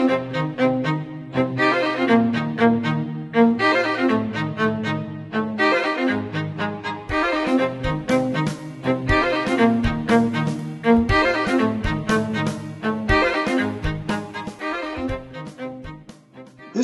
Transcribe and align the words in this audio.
This 0.00 0.08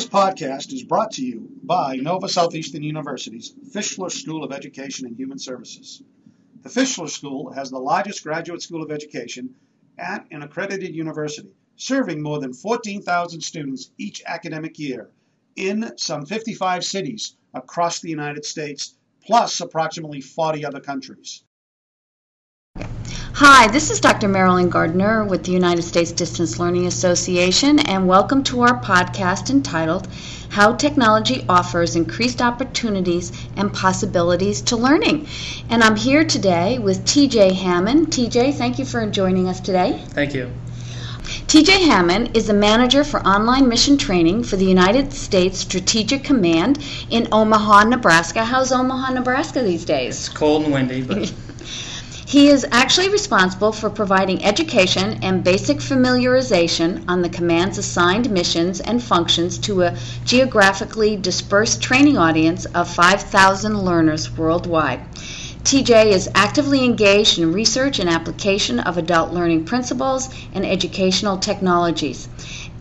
podcast 0.06 0.74
is 0.74 0.84
brought 0.84 1.12
to 1.12 1.24
you 1.24 1.48
by 1.62 1.96
Nova 1.96 2.28
Southeastern 2.28 2.82
University's 2.82 3.54
Fischler 3.72 4.10
School 4.10 4.44
of 4.44 4.52
Education 4.52 5.06
and 5.06 5.16
Human 5.16 5.38
Services. 5.38 6.02
The 6.62 6.68
Fischler 6.68 7.08
School 7.08 7.50
has 7.52 7.70
the 7.70 7.78
largest 7.78 8.22
graduate 8.22 8.60
school 8.60 8.82
of 8.82 8.90
education 8.90 9.54
at 9.96 10.26
an 10.30 10.42
accredited 10.42 10.94
university, 10.94 11.54
serving 11.76 12.22
more 12.22 12.40
than 12.40 12.52
14,000 12.52 13.40
students 13.40 13.90
each 13.98 14.22
academic 14.26 14.78
year 14.78 15.10
in 15.56 15.92
some 15.96 16.26
55 16.26 16.84
cities 16.84 17.36
across 17.54 18.00
the 18.00 18.10
United 18.10 18.44
States, 18.44 18.94
plus 19.24 19.60
approximately 19.60 20.20
40 20.20 20.64
other 20.64 20.80
countries. 20.80 21.42
Hi, 23.38 23.68
this 23.68 23.90
is 23.90 24.00
Dr. 24.00 24.28
Marilyn 24.28 24.70
Gardner 24.70 25.24
with 25.24 25.44
the 25.44 25.52
United 25.52 25.82
States 25.82 26.10
Distance 26.10 26.58
Learning 26.58 26.86
Association, 26.86 27.78
and 27.80 28.08
welcome 28.08 28.42
to 28.44 28.62
our 28.62 28.80
podcast 28.80 29.50
entitled 29.50 30.08
How 30.48 30.74
Technology 30.74 31.44
Offers 31.46 31.96
Increased 31.96 32.40
Opportunities 32.40 33.32
and 33.56 33.72
Possibilities 33.72 34.62
to 34.62 34.76
Learning. 34.76 35.26
And 35.68 35.82
I'm 35.82 35.96
here 35.96 36.24
today 36.24 36.78
with 36.78 37.04
TJ 37.04 37.54
Hammond. 37.54 38.06
TJ, 38.08 38.54
thank 38.54 38.78
you 38.78 38.86
for 38.86 39.06
joining 39.06 39.48
us 39.48 39.60
today. 39.60 40.02
Thank 40.08 40.34
you. 40.34 40.50
TJ 41.26 41.86
Hammond 41.86 42.36
is 42.36 42.46
the 42.46 42.54
manager 42.54 43.02
for 43.02 43.20
online 43.26 43.68
mission 43.68 43.98
training 43.98 44.44
for 44.44 44.54
the 44.54 44.64
United 44.64 45.12
States 45.12 45.58
Strategic 45.58 46.22
Command 46.22 46.78
in 47.10 47.26
Omaha, 47.32 47.84
Nebraska. 47.84 48.44
How's 48.44 48.70
Omaha, 48.70 49.12
Nebraska 49.12 49.62
these 49.62 49.84
days? 49.84 50.26
It's 50.26 50.28
cold 50.28 50.64
and 50.64 50.72
windy, 50.72 51.02
but 51.02 51.32
He 52.28 52.48
is 52.48 52.66
actually 52.72 53.08
responsible 53.08 53.70
for 53.70 53.88
providing 53.88 54.44
education 54.44 55.20
and 55.22 55.44
basic 55.44 55.78
familiarization 55.78 57.04
on 57.06 57.22
the 57.22 57.28
command's 57.28 57.78
assigned 57.78 58.30
missions 58.30 58.80
and 58.80 59.00
functions 59.00 59.58
to 59.58 59.82
a 59.82 59.96
geographically 60.24 61.16
dispersed 61.16 61.80
training 61.80 62.18
audience 62.18 62.64
of 62.66 62.88
5,000 62.88 63.78
learners 63.78 64.36
worldwide. 64.36 65.00
TJ 65.66 66.12
is 66.12 66.30
actively 66.32 66.84
engaged 66.84 67.40
in 67.40 67.52
research 67.52 67.98
and 67.98 68.08
application 68.08 68.78
of 68.78 68.98
adult 68.98 69.32
learning 69.32 69.64
principles 69.64 70.28
and 70.54 70.64
educational 70.64 71.38
technologies. 71.38 72.28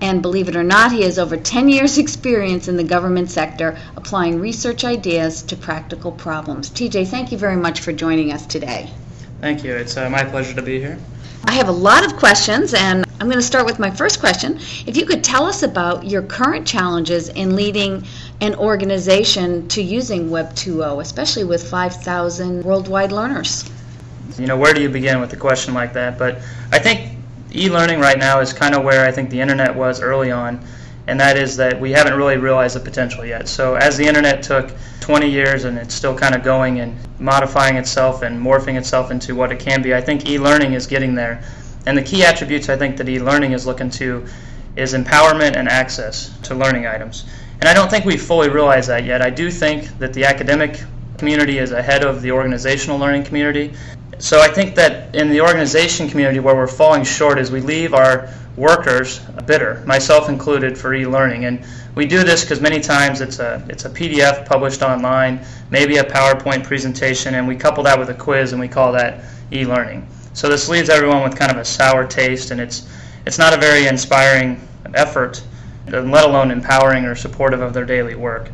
And 0.02 0.22
believe 0.22 0.50
it 0.50 0.56
or 0.56 0.62
not, 0.62 0.92
he 0.92 1.02
has 1.02 1.18
over 1.18 1.36
10 1.36 1.68
years' 1.68 1.98
experience 1.98 2.68
in 2.68 2.78
the 2.78 2.84
government 2.84 3.32
sector 3.32 3.76
applying 3.96 4.40
research 4.40 4.84
ideas 4.84 5.42
to 5.42 5.56
practical 5.56 6.12
problems. 6.12 6.70
TJ, 6.70 7.08
thank 7.08 7.32
you 7.32 7.40
very 7.40 7.56
much 7.56 7.80
for 7.80 7.92
joining 7.92 8.32
us 8.32 8.46
today. 8.46 8.92
thank 9.42 9.64
you. 9.64 9.74
It's 9.74 9.98
uh, 9.98 10.08
my 10.08 10.24
pleasure 10.24 10.54
to 10.54 10.62
be 10.62 10.80
here. 10.80 11.00
I 11.46 11.54
have 11.54 11.70
a 11.70 11.80
lot 11.90 12.06
of 12.06 12.18
questions, 12.18 12.76
and 12.76 13.04
I'm 13.20 13.28
going 13.28 13.40
to 13.40 13.42
start 13.42 13.66
with 13.66 13.80
my 13.80 13.90
first 13.90 14.20
question. 14.20 14.60
If 14.86 14.96
you 14.96 15.06
could 15.06 15.24
tell 15.24 15.46
us 15.46 15.64
about 15.64 16.06
your 16.06 16.22
current 16.22 16.68
challenges 16.68 17.30
in 17.30 17.56
leading 17.56 18.04
an 18.42 18.56
organization 18.56 19.68
to 19.70 19.82
using 19.82 20.30
Web 20.30 20.54
2.0, 20.54 21.02
especially 21.02 21.44
with 21.44 21.70
5,000 21.70 22.64
worldwide 22.64 23.12
learners. 23.12 23.70
You 24.38 24.48
know, 24.48 24.58
where 24.58 24.74
do 24.74 24.82
you 24.82 24.90
begin 24.90 25.22
with 25.22 25.32
a 25.34 25.38
question 25.38 25.74
like 25.74 25.94
that? 25.94 26.18
But 26.18 26.40
I 26.72 26.80
think 26.80 27.18
e-learning 27.54 28.00
right 28.00 28.18
now 28.18 28.42
is 28.42 28.52
kind 28.52 28.76
of 28.76 28.84
where 28.84 29.08
I 29.08 29.12
think 29.12 29.30
the 29.30 29.40
internet 29.40 29.74
was 29.74 30.02
early 30.02 30.32
on, 30.32 30.60
and 31.08 31.20
that 31.20 31.38
is 31.38 31.56
that 31.58 31.80
we 31.80 31.92
haven't 31.92 32.16
really 32.16 32.38
realized 32.38 32.76
the 32.76 32.80
potential 32.82 33.26
yet. 33.26 33.48
So 33.48 33.76
as 33.76 33.96
the 33.96 34.06
internet 34.06 34.44
took 34.44 34.72
20 35.00 35.30
years 35.30 35.64
and 35.64 35.78
it's 35.78 35.94
still 35.94 36.18
kind 36.18 36.36
of 36.36 36.44
going 36.44 36.80
and 36.80 36.98
modifying 37.20 37.78
itself 37.78 38.24
and 38.24 38.44
morphing 38.44 38.76
itself 38.76 39.12
into 39.12 39.36
what 39.36 39.52
it 39.52 39.60
can 39.60 39.82
be, 39.82 39.94
I 39.94 40.02
think 40.02 40.28
e-learning 40.28 40.74
is 40.74 40.88
getting 40.88 41.16
there. 41.16 41.44
And 41.86 41.98
the 41.98 42.02
key 42.02 42.26
attributes 42.26 42.68
I 42.68 42.76
think 42.76 42.98
that 42.98 43.08
e-learning 43.08 43.54
is 43.54 43.66
looking 43.66 43.92
to 43.92 44.26
is 44.76 44.94
empowerment 44.94 45.56
and 45.56 45.70
access 45.70 46.38
to 46.44 46.56
learning 46.56 46.86
items. 46.88 47.26
And 47.60 47.70
I 47.70 47.74
don't 47.74 47.90
think 47.90 48.06
we 48.06 48.18
fully 48.18 48.50
realize 48.50 48.88
that 48.88 49.06
yet. 49.06 49.22
I 49.22 49.30
do 49.30 49.50
think 49.50 49.98
that 50.00 50.14
the 50.14 50.26
academic 50.26 50.80
community 51.18 51.58
is 51.60 51.72
ahead 51.72 52.04
of 52.04 52.22
the 52.22 52.32
organizational 52.32 53.00
learning 53.00 53.24
community. 53.24 53.74
So 54.18 54.40
I 54.42 54.48
think 54.48 54.76
that 54.76 55.14
in 55.16 55.30
the 55.30 55.42
organization 55.42 56.10
community 56.10 56.40
where 56.40 56.56
we're 56.56 56.68
falling 56.68 57.04
short 57.04 57.38
is 57.38 57.52
we 57.52 57.62
leave 57.62 57.94
our 57.94 58.30
workers 58.56 59.20
bitter, 59.46 59.84
myself 59.86 60.30
included, 60.30 60.78
for 60.78 60.94
e-learning. 60.94 61.46
And 61.46 61.66
we 61.96 62.06
do 62.06 62.24
this 62.24 62.44
because 62.44 62.62
many 62.62 62.80
times 62.80 63.22
it's 63.22 63.40
a 63.40 63.66
it's 63.70 63.86
a 63.86 63.90
PDF 63.90 64.46
published 64.46 64.82
online, 64.82 65.46
maybe 65.70 65.98
a 65.98 66.04
PowerPoint 66.04 66.64
presentation, 66.64 67.36
and 67.36 67.48
we 67.48 67.56
couple 67.56 67.84
that 67.84 68.00
with 68.00 68.10
a 68.10 68.14
quiz 68.14 68.52
and 68.52 68.60
we 68.60 68.68
call 68.68 68.92
that 68.94 69.24
e-learning. 69.52 70.08
So 70.34 70.50
this 70.50 70.68
leaves 70.68 70.90
everyone 70.90 71.24
with 71.24 71.38
kind 71.38 71.52
of 71.52 71.58
a 71.58 71.66
sour 71.66 72.06
taste, 72.06 72.52
and 72.52 72.60
it's 72.60 72.90
it's 73.26 73.38
not 73.38 73.54
a 73.54 73.58
very 73.58 73.88
inspiring 73.88 74.66
effort, 74.94 75.44
let 75.88 76.26
alone 76.26 76.52
empowering 76.52 77.06
or 77.06 77.16
supportive 77.16 77.62
of 77.62 77.74
their 77.74 77.86
daily 77.86 78.16
work. 78.16 78.52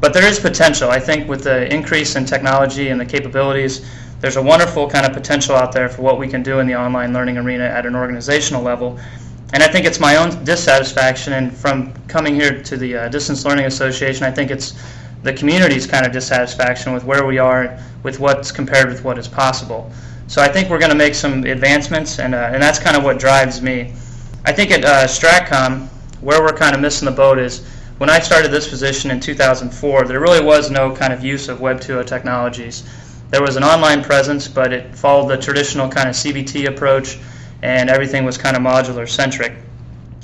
But 0.00 0.14
there 0.14 0.26
is 0.26 0.40
potential. 0.40 0.90
I 0.90 0.98
think 0.98 1.28
with 1.28 1.44
the 1.44 1.72
increase 1.72 2.16
in 2.16 2.24
technology 2.24 2.88
and 2.88 2.98
the 2.98 3.04
capabilities, 3.04 3.86
there's 4.20 4.36
a 4.36 4.42
wonderful 4.42 4.88
kind 4.88 5.06
of 5.06 5.12
potential 5.12 5.54
out 5.54 5.72
there 5.72 5.88
for 5.88 6.02
what 6.02 6.18
we 6.18 6.28
can 6.28 6.42
do 6.42 6.58
in 6.60 6.66
the 6.66 6.74
online 6.74 7.12
learning 7.12 7.38
arena 7.38 7.64
at 7.64 7.86
an 7.86 7.94
organizational 7.94 8.62
level. 8.62 8.98
And 9.52 9.62
I 9.62 9.68
think 9.68 9.84
it's 9.84 9.98
my 9.98 10.16
own 10.16 10.44
dissatisfaction, 10.44 11.32
and 11.32 11.52
from 11.52 11.92
coming 12.06 12.34
here 12.34 12.62
to 12.62 12.76
the 12.76 12.96
uh, 12.96 13.08
Distance 13.08 13.44
Learning 13.44 13.66
Association, 13.66 14.24
I 14.24 14.30
think 14.30 14.50
it's 14.50 14.74
the 15.22 15.32
community's 15.32 15.86
kind 15.86 16.06
of 16.06 16.12
dissatisfaction 16.12 16.92
with 16.92 17.04
where 17.04 17.26
we 17.26 17.38
are 17.38 17.78
with 18.02 18.20
what's 18.20 18.52
compared 18.52 18.88
with 18.88 19.04
what 19.04 19.18
is 19.18 19.28
possible. 19.28 19.90
So 20.28 20.40
I 20.40 20.48
think 20.48 20.70
we're 20.70 20.78
going 20.78 20.92
to 20.92 20.96
make 20.96 21.14
some 21.14 21.44
advancements, 21.44 22.20
and, 22.20 22.34
uh, 22.34 22.50
and 22.52 22.62
that's 22.62 22.78
kind 22.78 22.96
of 22.96 23.02
what 23.02 23.18
drives 23.18 23.60
me. 23.60 23.92
I 24.44 24.52
think 24.52 24.70
at 24.70 24.84
uh, 24.84 25.06
Stratcom, 25.06 25.88
where 26.20 26.42
we're 26.42 26.52
kind 26.52 26.74
of 26.74 26.80
missing 26.80 27.06
the 27.06 27.12
boat 27.12 27.38
is 27.38 27.66
when 27.98 28.10
I 28.10 28.18
started 28.20 28.50
this 28.50 28.68
position 28.68 29.10
in 29.10 29.20
2004, 29.20 30.04
there 30.04 30.20
really 30.20 30.42
was 30.42 30.70
no 30.70 30.94
kind 30.94 31.12
of 31.12 31.22
use 31.22 31.48
of 31.48 31.60
Web 31.60 31.80
2.0 31.80 32.06
technologies. 32.06 32.82
There 33.30 33.42
was 33.42 33.56
an 33.56 33.64
online 33.64 34.02
presence, 34.02 34.48
but 34.48 34.72
it 34.72 34.94
followed 34.94 35.28
the 35.28 35.36
traditional 35.36 35.88
kind 35.88 36.08
of 36.08 36.14
CBT 36.14 36.66
approach, 36.66 37.18
and 37.62 37.90
everything 37.90 38.24
was 38.24 38.38
kind 38.38 38.56
of 38.56 38.62
modular 38.62 39.08
centric. 39.08 39.52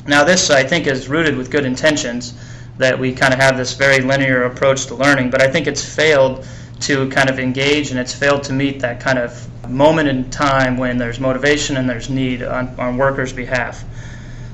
Now, 0.07 0.25
this 0.25 0.51
I 0.51 0.65
think 0.65 0.87
is 0.87 1.09
rooted 1.09 1.37
with 1.37 1.51
good 1.51 1.65
intentions 1.65 2.35
that 2.79 2.99
we 2.99 3.13
kind 3.13 3.35
of 3.35 3.41
have 3.41 3.57
this 3.57 3.75
very 3.75 4.01
linear 4.01 4.45
approach 4.45 4.87
to 4.87 4.95
learning, 4.95 5.31
but 5.31 5.43
I 5.43 5.51
think 5.51 5.67
it's 5.67 5.85
failed 5.85 6.47
to 6.81 7.09
kind 7.11 7.29
of 7.29 7.39
engage 7.39 7.91
and 7.91 7.99
it's 7.99 8.15
failed 8.15 8.43
to 8.45 8.53
meet 8.53 8.81
that 8.81 9.01
kind 9.01 9.19
of 9.19 9.71
moment 9.71 10.09
in 10.09 10.31
time 10.31 10.77
when 10.77 10.99
there's 10.99 11.19
motivation 11.19 11.77
and 11.77 11.89
there's 11.89 12.11
need 12.11 12.43
on, 12.43 12.69
on 12.79 12.97
workers' 12.97 13.33
behalf. 13.33 13.85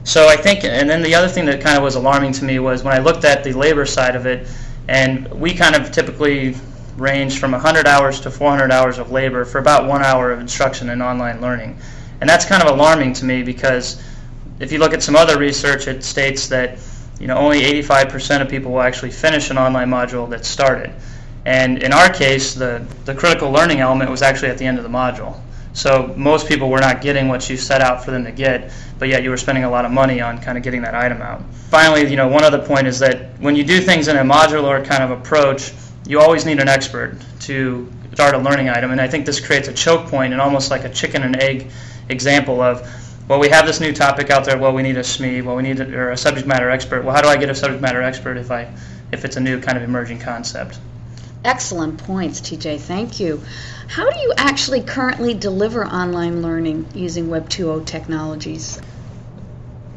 So 0.05 0.27
I 0.27 0.37
think, 0.37 0.65
and 0.65 0.91
then 0.91 1.03
the 1.03 1.15
other 1.15 1.29
thing 1.29 1.45
that 1.47 1.61
kind 1.61 1.77
of 1.77 1.83
was 1.83 1.95
alarming 1.95 2.33
to 2.33 2.45
me 2.45 2.59
was 2.59 2.83
when 2.83 2.93
I 2.93 2.99
looked 2.99 3.25
at 3.25 3.45
the 3.45 3.53
labor 3.53 3.87
side 3.87 4.17
of 4.17 4.27
it, 4.27 4.49
and 4.89 5.29
we 5.31 5.55
kind 5.55 5.77
of 5.77 5.93
typically 5.93 6.57
range 6.97 7.39
from 7.39 7.53
100 7.53 7.87
hours 7.87 8.21
to 8.21 8.31
400 8.31 8.71
hours 8.71 8.99
of 8.99 9.11
labor 9.13 9.45
for 9.45 9.59
about 9.59 9.87
one 9.89 10.03
hour 10.03 10.33
of 10.33 10.41
instruction 10.41 10.91
and 10.91 11.03
online 11.03 11.41
learning. 11.41 11.79
And 12.21 12.29
that's 12.29 12.45
kind 12.45 12.63
of 12.63 12.69
alarming 12.69 13.13
to 13.15 13.25
me 13.25 13.43
because 13.43 14.03
if 14.61 14.73
you 14.73 14.79
look 14.79 14.93
at 14.93 15.03
some 15.03 15.17
other 15.17 15.39
research, 15.39 15.87
it 15.87 16.05
states 16.05 16.49
that 16.49 16.79
you 17.21 17.27
know 17.27 17.37
only 17.37 17.61
85% 17.61 18.43
of 18.43 18.49
people 18.49 18.73
will 18.73 18.83
actually 18.83 19.11
finish 19.11 19.51
an 19.51 19.59
online 19.59 19.89
module 19.89 20.29
that 20.31 20.45
started. 20.45 20.93
And 21.45 21.83
in 21.83 21.93
our 21.93 22.09
case, 22.09 22.55
the, 22.55 22.85
the 23.05 23.15
critical 23.15 23.51
learning 23.51 23.81
element 23.81 24.11
was 24.11 24.23
actually 24.23 24.51
at 24.51 24.59
the 24.59 24.65
end 24.65 24.79
of 24.79 24.85
the 24.85 24.91
module. 24.91 25.41
So 25.73 26.13
most 26.17 26.49
people 26.49 26.69
were 26.69 26.81
not 26.81 27.01
getting 27.01 27.29
what 27.29 27.49
you 27.49 27.57
set 27.57 27.81
out 27.81 28.05
for 28.05 28.11
them 28.11 28.25
to 28.25 28.33
get, 28.33 28.73
but 28.99 29.09
yet 29.09 29.23
you 29.23 29.31
were 29.31 29.37
spending 29.37 29.65
a 29.65 29.71
lot 29.71 29.85
of 29.85 29.91
money 29.91 30.21
on 30.21 30.39
kind 30.39 30.59
of 30.59 30.65
getting 30.65 30.83
that 30.83 30.95
item 30.95 31.23
out. 31.23 31.43
Finally, 31.71 32.11
you 32.11 32.17
know, 32.17 32.29
one 32.29 32.45
other 32.45 32.59
point 32.59 32.87
is 32.87 32.99
that 32.99 33.39
when 33.41 33.57
you 33.57 33.65
do 33.65 33.81
things 33.81 34.09
in 34.09 34.17
a 34.17 34.23
modular 34.23 34.85
kind 34.85 35.03
of 35.03 35.11
approach, 35.11 35.73
you 36.07 36.21
always 36.21 36.45
need 36.45 36.59
an 36.59 36.69
expert 36.69 37.17
to 37.41 37.91
start 38.13 38.35
a 38.35 38.39
learning 38.39 38.69
item, 38.69 38.91
and 38.91 39.01
I 39.01 39.09
think 39.09 39.25
this 39.25 39.41
creates 39.41 39.69
a 39.69 39.73
choke 39.73 40.09
point 40.09 40.33
and 40.33 40.43
almost 40.43 40.71
like 40.71 40.85
a 40.85 40.91
chicken 40.91 41.23
and 41.23 41.37
egg 41.41 41.71
example 42.11 42.61
of, 42.61 42.87
well, 43.29 43.39
we 43.39 43.49
have 43.49 43.67
this 43.67 43.81
new 43.81 43.93
topic 43.93 44.31
out 44.31 44.45
there. 44.45 44.59
Well, 44.59 44.75
we 44.75 44.83
need 44.83 44.97
a 44.97 45.03
SME. 45.03 45.45
Well, 45.45 45.57
we 45.57 45.63
need 45.63 45.81
a, 45.81 45.97
or 45.97 46.11
a 46.11 46.17
subject 46.17 46.47
matter 46.47 46.69
expert. 46.69 47.05
Well, 47.05 47.15
how 47.15 47.23
do 47.23 47.29
I 47.29 47.37
get 47.37 47.49
a 47.49 47.55
subject 47.55 47.81
matter 47.81 48.03
expert 48.03 48.37
if 48.37 48.51
I 48.51 48.71
if 49.13 49.25
it's 49.25 49.37
a 49.37 49.41
new 49.41 49.61
kind 49.61 49.79
of 49.79 49.85
emerging 49.85 50.19
concept? 50.19 50.79
Excellent 51.45 51.99
points, 51.99 52.41
TJ. 52.41 52.79
Thank 52.81 53.19
you. 53.19 53.43
How 53.89 54.09
do 54.09 54.19
you 54.21 54.33
actually 54.37 54.81
currently 54.81 55.35
deliver 55.35 55.85
online 55.85 56.41
learning 56.41 56.87
using 56.95 57.29
Web 57.29 57.49
2.0 57.49 57.85
technologies? 57.85 58.81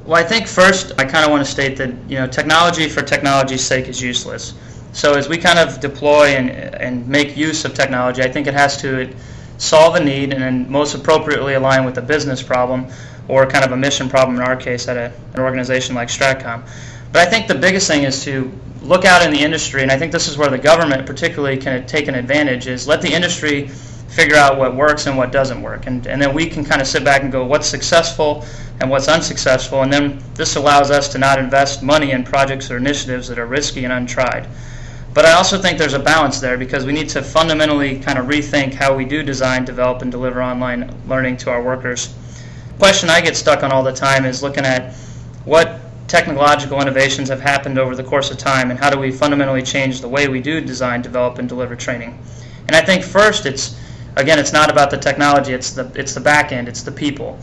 Well, 0.05 0.19
I 0.19 0.23
think 0.23 0.47
first 0.47 0.91
I 0.97 1.05
kind 1.05 1.23
of 1.23 1.31
want 1.31 1.45
to 1.45 1.51
state 1.51 1.77
that 1.77 1.91
you 2.07 2.17
know 2.17 2.27
technology 2.27 2.89
for 2.89 3.01
technology's 3.01 3.61
sake 3.61 3.87
is 3.87 4.01
useless. 4.01 4.53
So 4.91 5.13
as 5.13 5.27
we 5.27 5.37
kind 5.37 5.59
of 5.59 5.79
deploy 5.79 6.27
and, 6.35 6.49
and 6.49 7.07
make 7.07 7.35
use 7.35 7.65
of 7.65 7.73
technology, 7.73 8.21
I 8.21 8.29
think 8.29 8.47
it 8.47 8.53
has 8.53 8.81
to 8.81 9.13
solve 9.57 9.95
a 9.95 10.03
need 10.03 10.33
and 10.33 10.41
then 10.41 10.71
most 10.71 10.95
appropriately 10.95 11.53
align 11.53 11.85
with 11.85 11.97
a 11.97 12.01
business 12.01 12.41
problem 12.41 12.87
or 13.27 13.45
kind 13.45 13.65
of 13.65 13.71
a 13.71 13.77
mission 13.77 14.09
problem 14.09 14.37
in 14.37 14.41
our 14.41 14.55
case 14.55 14.87
at 14.87 14.97
a, 14.97 15.11
an 15.33 15.39
organization 15.39 15.95
like 15.95 16.09
Stratcom. 16.09 16.67
But 17.11 17.27
I 17.27 17.29
think 17.29 17.47
the 17.47 17.55
biggest 17.55 17.87
thing 17.87 18.03
is 18.03 18.23
to 18.25 18.51
look 18.85 19.03
out 19.03 19.21
in 19.23 19.31
the 19.31 19.39
industry, 19.39 19.81
and 19.81 19.91
I 19.91 19.97
think 19.97 20.11
this 20.11 20.27
is 20.27 20.37
where 20.37 20.49
the 20.49 20.59
government 20.59 21.05
particularly 21.05 21.57
can 21.57 21.85
take 21.87 22.07
an 22.07 22.15
advantage, 22.15 22.67
is 22.67 22.87
let 22.87 23.01
the 23.01 23.11
industry 23.11 23.67
figure 23.67 24.35
out 24.35 24.57
what 24.57 24.75
works 24.75 25.07
and 25.07 25.17
what 25.17 25.31
doesn't 25.31 25.61
work. 25.61 25.87
And, 25.87 26.05
and 26.07 26.21
then 26.21 26.33
we 26.33 26.45
can 26.45 26.63
kind 26.63 26.81
of 26.81 26.87
sit 26.87 27.03
back 27.03 27.23
and 27.23 27.31
go, 27.31 27.45
what's 27.45 27.67
successful 27.67 28.45
and 28.79 28.89
what's 28.89 29.07
unsuccessful. 29.07 29.81
And 29.81 29.91
then 29.91 30.23
this 30.35 30.55
allows 30.55 30.91
us 30.91 31.09
to 31.09 31.17
not 31.17 31.39
invest 31.39 31.83
money 31.83 32.11
in 32.11 32.23
projects 32.23 32.69
or 32.71 32.77
initiatives 32.77 33.27
that 33.27 33.39
are 33.39 33.47
risky 33.47 33.83
and 33.83 33.91
untried. 33.91 34.47
But 35.13 35.25
I 35.25 35.31
also 35.31 35.57
think 35.57 35.77
there's 35.77 35.93
a 35.93 35.99
balance 35.99 36.39
there 36.39 36.57
because 36.57 36.85
we 36.85 36.91
need 36.93 37.09
to 37.09 37.21
fundamentally 37.21 37.99
kind 37.99 38.19
of 38.19 38.27
rethink 38.27 38.73
how 38.73 38.95
we 38.95 39.05
do 39.05 39.23
design, 39.23 39.65
develop, 39.65 40.01
and 40.01 40.11
deliver 40.11 40.41
online 40.41 40.93
learning 41.07 41.37
to 41.37 41.49
our 41.49 41.61
workers. 41.61 42.13
The 42.73 42.79
question 42.79 43.09
I 43.09 43.21
get 43.21 43.35
stuck 43.35 43.63
on 43.63 43.71
all 43.71 43.83
the 43.83 43.93
time 43.93 44.25
is 44.25 44.43
looking 44.43 44.65
at 44.65 44.93
what 45.45 45.79
technological 46.07 46.81
innovations 46.81 47.29
have 47.29 47.41
happened 47.41 47.79
over 47.79 47.95
the 47.95 48.03
course 48.03 48.31
of 48.31 48.37
time 48.37 48.69
and 48.71 48.79
how 48.79 48.89
do 48.89 48.99
we 48.99 49.11
fundamentally 49.11 49.61
change 49.61 50.01
the 50.01 50.07
way 50.07 50.27
we 50.27 50.41
do 50.41 50.61
design, 50.61 51.01
develop, 51.01 51.39
and 51.39 51.49
deliver 51.49 51.75
training. 51.75 52.19
And 52.67 52.75
I 52.75 52.81
think 52.81 53.03
first 53.03 53.45
it's 53.45 53.79
again, 54.15 54.39
it's 54.39 54.53
not 54.53 54.71
about 54.71 54.89
the 54.89 54.97
technology, 54.97 55.53
it's 55.53 55.71
the, 55.71 55.91
it's 55.95 56.13
the 56.13 56.21
back 56.21 56.51
end, 56.51 56.67
it's 56.67 56.83
the 56.83 56.91
people. 56.91 57.37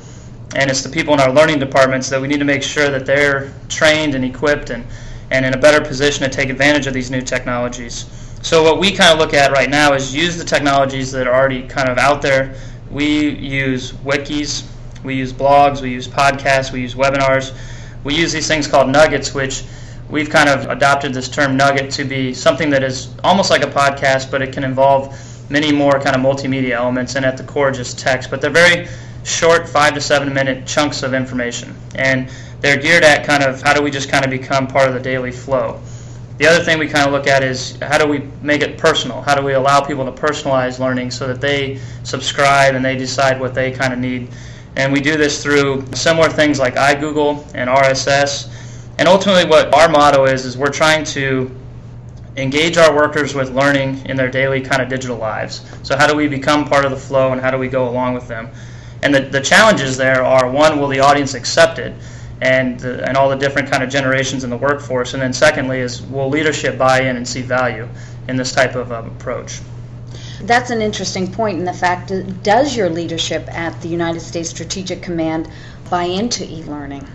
And 0.55 0.70
it's 0.70 0.82
the 0.82 0.88
people 0.88 1.14
in 1.14 1.20
our 1.20 1.32
learning 1.32 1.59
departments 1.59 2.11
that 2.11 2.20
we 2.20 2.29
need 2.29 2.38
to 2.38 2.44
make 2.44 2.62
sure 2.62 2.91
that 2.91 3.06
they're 3.06 3.53
trained 3.69 4.14
and 4.14 4.25
equipped 4.25 4.70
and, 4.70 4.85
and 5.31 5.47
in 5.47 5.55
a 5.55 5.56
better 5.56 5.82
position 5.82 6.29
to 6.29 6.35
take 6.35 6.50
advantage 6.50 6.87
of 6.87 6.93
these 6.93 7.11
new 7.11 7.23
technologies. 7.23 8.05
So 8.43 8.62
what 8.62 8.79
we 8.79 8.93
kind 8.93 9.12
of 9.12 9.19
look 9.19 9.35
at 9.35 9.53
right 9.53 9.70
now 9.70 9.94
is 9.94 10.14
use 10.14 10.37
the 10.37 10.44
technologies 10.44 11.11
that 11.12 11.26
are 11.26 11.35
already 11.35 11.67
kind 11.67 11.88
of 11.88 11.97
out 11.97 12.20
there. 12.20 12.55
We 12.91 13.31
use 13.31 13.93
wikis, 13.93 14.67
we 15.03 15.14
use 15.14 15.32
blogs, 15.32 15.81
we 15.81 15.91
use 15.91 16.06
podcasts, 16.06 16.73
we 16.73 16.82
use 16.82 16.94
webinars. 16.94 17.56
We 18.04 18.14
use 18.14 18.32
these 18.32 18.49
things 18.49 18.66
called 18.66 18.88
nuggets, 18.88 19.34
which 19.34 19.64
we've 20.08 20.28
kind 20.28 20.49
of 20.49 20.69
adopted 20.69 21.14
this 21.14 21.28
term 21.28 21.56
nugget 21.56 21.90
to 21.93 22.04
be 22.04 22.34
something 22.34 22.70
that 22.70 22.82
is 22.82 23.14
almost 23.25 23.50
like 23.50 23.62
a 23.62 23.70
podcast, 23.70 24.31
but 24.31 24.43
it 24.43 24.52
can 24.52 24.64
involve 24.64 25.16
many 25.50 25.72
more 25.72 26.00
kind 26.00 26.16
of 26.16 26.22
multimedia 26.22 26.72
elements, 26.72 27.14
and 27.14 27.25
at 27.25 27.37
the 27.37 27.44
core 27.44 27.70
just 27.70 27.99
text. 27.99 28.31
But 28.31 28.40
they're 28.40 28.50
very 28.50 28.88
short, 29.25 29.69
five 29.69 29.94
to 29.94 30.00
seven 30.00 30.32
minute 30.32 30.66
chunks 30.66 31.02
of 31.02 31.14
information, 31.14 31.75
and 31.94 32.31
they're 32.60 32.76
geared 32.76 33.04
at 33.04 33.25
kind 33.26 33.43
of 33.43 33.62
how 33.62 33.72
do 33.72 33.82
we 33.82 33.90
just 33.90 34.08
kind 34.08 34.25
of 34.25 34.31
become 34.31 34.66
part 34.66 34.88
of 34.88 34.94
the 34.94 35.00
daily 35.00 35.32
flow. 35.32 35.81
The 36.38 36.46
other 36.46 36.64
thing 36.64 36.78
we 36.78 36.88
kind 36.88 37.06
of 37.06 37.12
look 37.12 37.26
at 37.26 37.44
is 37.44 37.78
how 37.82 37.99
do 37.99 38.06
we 38.08 38.26
make 38.40 38.62
it 38.62 38.78
personal? 38.78 39.20
How 39.20 39.34
do 39.34 39.43
we 39.43 39.52
allow 39.52 39.81
people 39.81 40.04
to 40.04 40.12
personalize 40.12 40.78
learning 40.78 41.10
so 41.10 41.28
that 41.28 41.40
they 41.40 41.78
subscribe 42.02 42.75
and 42.75 42.84
they 42.84 42.96
decide 42.96 43.38
what 43.38 43.54
they 43.54 43.70
kind 43.70 43.93
of 43.93 43.99
need? 43.99 44.28
And 44.77 44.93
we 44.93 45.01
do 45.01 45.17
this 45.17 45.43
through 45.43 45.85
similar 45.93 46.29
things 46.29 46.59
like 46.59 46.77
iGoogle 46.77 47.55
and 47.55 47.69
RSS. 47.69 48.51
And 48.99 49.09
ultimately, 49.09 49.45
what 49.45 49.75
our 49.75 49.89
motto 49.89 50.25
is, 50.25 50.45
is 50.45 50.57
we're 50.57 50.71
trying 50.71 51.05
to 51.07 51.51
engage 52.37 52.79
our 52.79 52.95
workers 52.95 53.35
with 53.35 53.51
learning 53.51 54.05
in 54.07 54.17
their 54.17 54.31
daily 54.31 54.61
kind 54.61 54.81
of 54.81 54.89
digital 54.89 55.17
lives. 55.17 55.65
So 55.83 55.97
how 55.97 56.07
do 56.07 56.17
we 56.17 56.29
become 56.29 56.65
part 56.65 56.85
of 56.85 56.91
the 56.91 56.97
flow 56.97 57.33
and 57.33 57.41
how 57.41 57.51
do 57.51 57.59
we 57.59 57.69
go 57.69 57.89
along 57.89 58.15
with 58.15 58.27
them? 58.29 58.49
And 59.03 59.15
the, 59.15 59.21
the 59.21 59.41
challenges 59.41 59.97
there 59.97 60.25
are 60.25 60.49
one, 60.49 60.79
will 60.79 60.89
the 60.89 61.01
audience 61.01 61.35
accept 61.35 61.79
it? 61.79 61.93
And, 62.41 62.81
the, 62.81 63.07
and 63.07 63.17
all 63.17 63.29
the 63.29 63.37
different 63.37 63.71
kind 63.71 63.85
of 63.85 63.91
generations 63.91 64.43
in 64.43 64.51
the 64.51 64.57
workforce. 64.57 65.15
And 65.15 65.23
then 65.23 65.33
secondly 65.33 65.81
is, 65.81 66.03
will 66.03 66.29
leadership 66.29 66.79
buy 66.79 67.03
in 67.03 67.17
and 67.17 67.29
see 67.29 67.43
value 67.43 67.89
in 68.29 68.37
this 68.37 68.53
type 68.53 68.75
of 68.75 68.91
um, 68.91 69.07
approach? 69.07 69.61
That's 70.43 70.71
an 70.71 70.83
interesting 70.83 71.31
point 71.31 71.59
in 71.59 71.65
the 71.65 71.73
fact 71.73 72.09
that 72.09 72.43
does 72.43 72.77
your 72.77 72.89
leadership 72.89 73.49
at 73.49 73.81
the 73.81 73.89
United 73.89 74.21
States 74.21 74.50
Strategic 74.50 75.00
Command 75.00 75.49
buy 75.89 76.05
into 76.05 76.44
e-learning? 76.44 77.06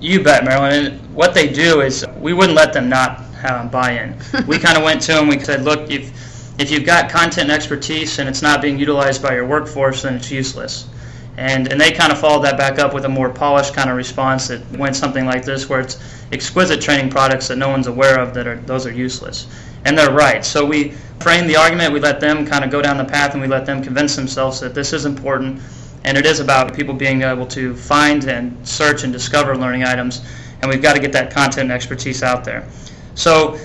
You 0.00 0.22
bet, 0.22 0.44
Marilyn. 0.44 0.86
And 0.86 1.14
what 1.14 1.32
they 1.32 1.48
do 1.48 1.80
is 1.80 2.04
we 2.18 2.32
wouldn't 2.32 2.56
let 2.56 2.72
them 2.72 2.88
not 2.88 3.22
uh, 3.44 3.66
buy-in. 3.66 4.16
we 4.46 4.58
kind 4.58 4.76
of 4.76 4.82
went 4.82 5.00
to 5.02 5.12
them. 5.12 5.28
We 5.28 5.38
said, 5.38 5.62
look, 5.64 5.90
if 5.90 6.12
if 6.58 6.70
you've 6.70 6.84
got 6.84 7.10
content 7.10 7.50
and 7.50 7.52
expertise 7.52 8.18
and 8.18 8.28
it's 8.28 8.42
not 8.42 8.62
being 8.62 8.78
utilized 8.78 9.22
by 9.22 9.34
your 9.34 9.46
workforce, 9.46 10.02
then 10.02 10.14
it's 10.14 10.30
useless. 10.30 10.88
And 11.36 11.70
and 11.70 11.80
they 11.80 11.90
kind 11.90 12.12
of 12.12 12.18
followed 12.18 12.44
that 12.44 12.56
back 12.56 12.78
up 12.78 12.94
with 12.94 13.04
a 13.04 13.08
more 13.08 13.28
polished 13.28 13.74
kind 13.74 13.90
of 13.90 13.96
response 13.96 14.48
that 14.48 14.60
went 14.72 14.94
something 14.94 15.26
like 15.26 15.44
this, 15.44 15.68
where 15.68 15.80
it's 15.80 15.98
exquisite 16.32 16.80
training 16.80 17.10
products 17.10 17.48
that 17.48 17.58
no 17.58 17.68
one's 17.68 17.86
aware 17.86 18.20
of 18.20 18.34
that 18.34 18.46
are 18.46 18.56
those 18.56 18.86
are 18.86 18.92
useless. 18.92 19.46
And 19.84 19.96
they're 19.96 20.12
right. 20.12 20.44
So 20.44 20.64
we 20.64 20.90
frame 21.20 21.46
the 21.46 21.56
argument. 21.56 21.92
We 21.92 22.00
let 22.00 22.20
them 22.20 22.46
kind 22.46 22.64
of 22.64 22.70
go 22.70 22.80
down 22.82 22.96
the 22.96 23.04
path, 23.04 23.32
and 23.32 23.42
we 23.42 23.48
let 23.48 23.66
them 23.66 23.82
convince 23.82 24.16
themselves 24.16 24.60
that 24.60 24.74
this 24.74 24.92
is 24.92 25.04
important, 25.04 25.60
and 26.04 26.16
it 26.16 26.26
is 26.26 26.40
about 26.40 26.74
people 26.74 26.94
being 26.94 27.22
able 27.22 27.46
to 27.48 27.74
find 27.74 28.24
and 28.24 28.66
search 28.66 29.04
and 29.04 29.12
discover 29.12 29.56
learning 29.56 29.84
items. 29.84 30.22
And 30.60 30.70
we've 30.70 30.82
got 30.82 30.94
to 30.94 31.00
get 31.00 31.12
that 31.12 31.30
content 31.30 31.64
and 31.64 31.72
expertise 31.72 32.22
out 32.22 32.44
there. 32.44 32.66
So 33.14 33.58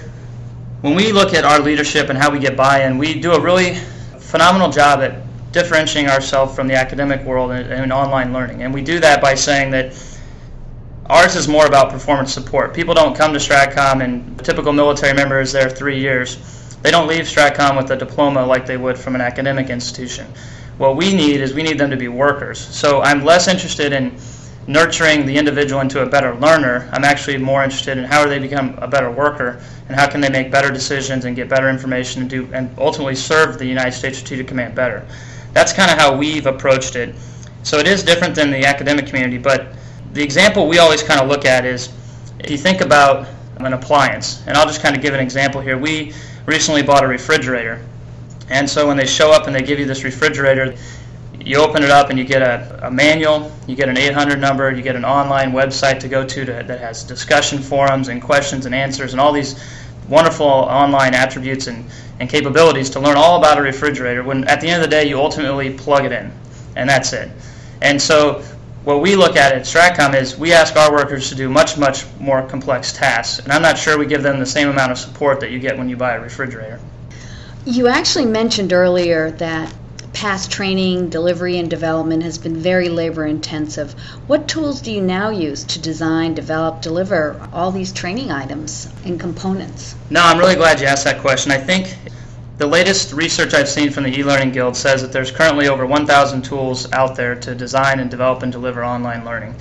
when 0.82 0.96
we 0.96 1.12
look 1.12 1.34
at 1.34 1.44
our 1.44 1.60
leadership 1.60 2.10
and 2.10 2.18
how 2.18 2.32
we 2.32 2.40
get 2.40 2.56
buy-in, 2.56 2.98
we 2.98 3.20
do 3.20 3.34
a 3.34 3.40
really 3.40 3.76
phenomenal 4.20 4.70
job 4.70 5.02
at 5.02 5.22
differentiating 5.52 6.10
ourselves 6.10 6.56
from 6.56 6.68
the 6.68 6.76
academic 6.76 7.24
world 7.26 7.52
and, 7.52 7.72
and 7.72 7.92
online 7.92 8.32
learning. 8.32 8.64
And 8.64 8.74
we 8.74 8.82
do 8.82 9.00
that 9.00 9.22
by 9.22 9.36
saying 9.36 9.72
that 9.72 9.94
ours 11.10 11.36
is 11.36 11.48
more 11.48 11.66
about 11.66 11.90
performance 11.90 12.32
support. 12.34 12.74
People 12.74 12.94
don't 12.94 13.16
come 13.16 13.34
to 13.34 13.40
Stratcom 13.40 14.04
and 14.04 14.40
a 14.40 14.44
typical 14.44 14.72
military 14.72 15.14
member 15.14 15.42
is 15.42 15.52
there 15.52 15.70
three 15.70 16.00
years. 16.00 16.38
They 16.82 16.92
don't 16.92 17.08
leave 17.08 17.26
Stratcom 17.26 17.76
with 17.76 17.90
a 17.92 17.96
diploma 17.96 18.46
like 18.46 18.66
they 18.66 18.78
would 18.78 18.98
from 18.98 19.16
an 19.16 19.22
academic 19.22 19.70
institution. 19.70 20.28
What 20.78 20.96
we 20.96 21.14
need 21.14 21.42
is 21.42 21.54
we 21.54 21.64
need 21.64 21.78
them 21.78 21.90
to 21.90 21.98
be 21.98 22.08
workers. 22.08 22.60
So 22.60 23.02
I'm 23.02 23.26
less 23.26 23.48
interested 23.48 23.92
in 23.92 24.18
nurturing 24.68 25.26
the 25.26 25.36
individual 25.36 25.82
into 25.82 26.04
a 26.04 26.06
better 26.06 26.36
learner. 26.36 26.88
I'm 26.94 27.04
actually 27.04 27.38
more 27.40 27.64
interested 27.64 27.98
in 27.98 28.04
how 28.04 28.24
do 28.24 28.30
they 28.30 28.38
become 28.38 28.78
a 28.78 28.88
better 28.88 29.10
worker 29.10 29.62
and 29.88 30.00
how 30.00 30.08
can 30.08 30.22
they 30.22 30.30
make 30.30 30.52
better 30.52 30.70
decisions 30.70 31.26
and 31.26 31.36
get 31.36 31.50
better 31.50 31.70
information 31.70 32.22
and 32.22 32.30
do 32.30 32.48
and 32.54 32.70
ultimately 32.78 33.16
serve 33.16 33.58
the 33.58 33.66
United 33.66 33.94
States 33.94 34.20
Strategic 34.20 34.48
Command 34.48 34.76
better. 34.76 35.06
That's 35.54 35.74
kind 35.74 35.90
of 35.90 35.98
how 35.98 36.16
we've 36.16 36.46
approached 36.46 36.96
it. 36.96 37.16
So 37.64 37.80
it 37.80 37.88
is 37.88 38.04
different 38.04 38.36
than 38.36 38.52
the 38.52 38.64
academic 38.64 39.08
community, 39.08 39.40
but 39.40 39.74
the 40.14 40.24
example 40.24 40.68
we 40.68 40.80
always 40.80 41.04
kind 41.04 41.20
of 41.22 41.28
look 41.28 41.46
at 41.46 41.66
is 41.66 41.92
if 42.40 42.50
you 42.50 42.58
think 42.58 42.82
about 42.82 43.28
an 43.66 43.74
appliance, 43.74 44.44
and 44.48 44.56
I'll 44.56 44.66
just 44.66 44.82
kind 44.82 44.96
of 44.96 45.02
give 45.02 45.14
an 45.14 45.20
example 45.20 45.62
here. 45.62 45.78
We 45.78 46.14
recently 46.46 46.82
bought 46.82 47.04
a 47.04 47.08
refrigerator. 47.08 47.86
And 48.50 48.68
so 48.70 48.88
when 48.88 48.98
they 48.98 49.06
show 49.06 49.32
up 49.32 49.48
and 49.48 49.56
they 49.56 49.62
give 49.62 49.80
you 49.80 49.86
this 49.86 50.04
refrigerator, 50.04 50.76
you 51.40 51.58
open 51.58 51.84
it 51.84 51.92
up 51.92 52.10
and 52.10 52.18
you 52.18 52.26
get 52.26 52.42
a, 52.42 52.88
a, 52.88 52.92
manual, 52.92 53.52
you 53.68 53.76
get 53.76 53.90
an 53.90 53.98
800 53.98 54.40
number, 54.40 54.72
you 54.72 54.82
get 54.82 54.96
an 54.96 55.06
online 55.06 55.52
website 55.52 56.00
to 56.00 56.08
go 56.08 56.26
to, 56.26 56.46
to 56.46 56.52
that 56.52 56.80
has 56.80 57.04
discussion 57.04 57.60
forums 57.60 58.08
and 58.08 58.22
questions 58.22 58.66
and 58.66 58.74
answers 58.74 59.14
and 59.14 59.22
all 59.22 59.32
these 59.32 59.64
wonderful 60.08 60.48
online 60.48 61.14
attributes 61.14 61.68
and, 61.68 61.86
and 62.20 62.30
capabilities 62.30 62.90
to 62.90 63.00
learn 63.00 63.16
all 63.16 63.38
about 63.38 63.58
a 63.58 63.62
refrigerator 63.62 64.24
when 64.24 64.44
at 64.48 64.60
the 64.60 64.68
end 64.68 64.84
of 64.84 64.90
the 64.90 64.96
day 64.96 65.08
you 65.08 65.20
ultimately 65.20 65.72
plug 65.72 66.04
it 66.04 66.12
in 66.12 66.32
and 66.76 66.90
that's 66.90 67.14
it. 67.14 67.30
And 67.82 68.02
so 68.02 68.44
what 68.90 69.02
we 69.02 69.16
look 69.16 69.36
at 69.36 69.54
at 69.54 69.62
Stratcom 69.62 70.20
is 70.20 70.36
we 70.36 70.52
ask 70.52 70.76
our 70.76 70.92
workers 70.92 71.30
to 71.30 71.36
do 71.36 71.48
much, 71.48 71.78
much 71.78 72.08
more 72.20 72.42
complex 72.42 72.92
tasks. 72.92 73.38
And 73.38 73.54
I'm 73.54 73.62
not 73.62 73.78
sure 73.78 74.00
we 74.00 74.08
give 74.08 74.24
them 74.24 74.40
the 74.40 74.48
same 74.48 74.68
amount 74.68 74.92
of 74.92 74.98
support 74.98 75.42
that 75.42 75.52
you 75.52 75.60
get 75.60 75.78
when 75.78 75.90
you 75.90 75.96
buy 75.96 76.16
a 76.16 76.20
refrigerator. 76.20 76.80
You 77.66 77.88
actually 77.88 78.26
mentioned 78.26 78.74
earlier 78.74 79.30
that 79.30 79.72
past 80.14 80.52
training, 80.52 81.10
delivery, 81.10 81.60
and 81.60 81.70
development 81.70 82.24
has 82.24 82.40
been 82.40 82.56
very 82.56 82.90
labor 82.90 83.28
intensive. 83.28 83.94
What 84.26 84.48
tools 84.48 84.82
do 84.82 84.92
you 84.92 85.02
now 85.02 85.30
use 85.30 85.66
to 85.66 85.80
design, 85.80 86.34
develop, 86.34 86.82
deliver 86.82 87.40
all 87.54 87.72
these 87.72 87.94
training 87.94 88.32
items 88.32 88.92
and 89.06 89.20
components? 89.20 89.94
No, 90.10 90.22
I'm 90.24 90.40
really 90.40 90.56
glad 90.56 90.80
you 90.80 90.88
asked 90.88 91.04
that 91.04 91.22
question. 91.22 91.52
I 91.52 91.60
think 91.60 91.96
the 92.60 92.68
latest 92.68 93.14
research 93.14 93.54
I've 93.54 93.70
seen 93.70 93.90
from 93.90 94.04
the 94.04 94.20
e-learning 94.20 94.52
guild 94.52 94.76
says 94.76 95.02
that 95.02 95.14
there's 95.14 95.32
currently 95.32 95.70
over 95.70 95.86
1,000 95.86 96.42
tools 96.42 96.92
out 96.92 97.16
there 97.16 97.34
to 97.36 97.56
design 97.56 98.02
and 98.02 98.12
develop 98.12 98.44
and 98.44 98.52
deliver 98.52 98.84
online 98.84 99.24
learning. 99.24 99.56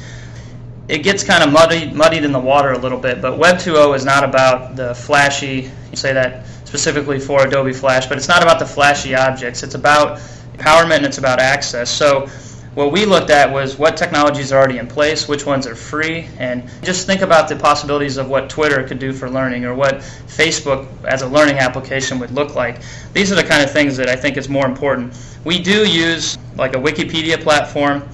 It 0.89 1.05
gets 1.05 1.23
kind 1.23 1.45
of 1.45 1.53
muddied, 1.53 1.93
muddied 1.93 2.25
in 2.25 2.33
the 2.33 2.41
water 2.41 2.73
a 2.73 2.79
little 2.79 2.99
bit, 2.99 3.23
but 3.23 3.39
Web 3.39 3.57
2.0 3.57 3.95
is 3.95 4.05
not 4.05 4.25
about 4.25 4.75
the 4.75 4.97
flashy, 4.97 5.71
you 5.91 5.97
say 5.97 6.13
that 6.13 6.45
specifically 6.65 7.21
for 7.21 7.47
Adobe 7.47 7.73
Flash, 7.73 8.07
but 8.07 8.19
it's 8.19 8.27
not 8.27 8.43
about 8.43 8.59
the 8.59 8.67
flashy 8.67 9.15
objects. 9.15 9.63
It's 9.63 9.77
about 9.77 10.19
empowerment 10.57 10.97
and 10.97 11.07
it's 11.07 11.19
about 11.19 11.39
access. 11.39 11.89
So 11.89 12.27
what 12.75 12.93
we 12.93 13.05
looked 13.05 13.31
at 13.31 13.53
was 13.53 13.79
what 13.79 13.97
technologies 13.97 14.53
are 14.53 14.59
already 14.59 14.79
in 14.79 14.87
place, 14.87 15.27
which 15.27 15.45
ones 15.47 15.67
are 15.67 15.75
free, 15.75 16.29
and 16.39 16.69
just 16.83 17.07
think 17.07 17.23
about 17.23 17.49
the 17.49 17.57
possibilities 17.57 18.17
of 18.17 18.29
what 18.29 18.49
Twitter 18.49 18.87
could 18.87 18.99
do 18.99 19.13
for 19.13 19.29
learning 19.29 19.65
or 19.65 19.75
what 19.75 19.97
Facebook 20.27 20.87
as 21.05 21.23
a 21.23 21.27
learning 21.27 21.59
application 21.59 22.19
would 22.19 22.31
look 22.31 22.55
like. 22.55 22.81
These 23.13 23.33
are 23.33 23.35
the 23.35 23.45
kind 23.45 23.63
of 23.63 23.71
things 23.71 23.97
that 23.97 24.09
I 24.09 24.17
think 24.17 24.37
is 24.37 24.49
more 24.49 24.67
important. 24.67 25.15
We 25.45 25.59
do 25.59 25.89
use 25.89 26.39
like 26.57 26.75
a 26.75 26.79
Wikipedia 26.79 27.41
platform, 27.41 28.09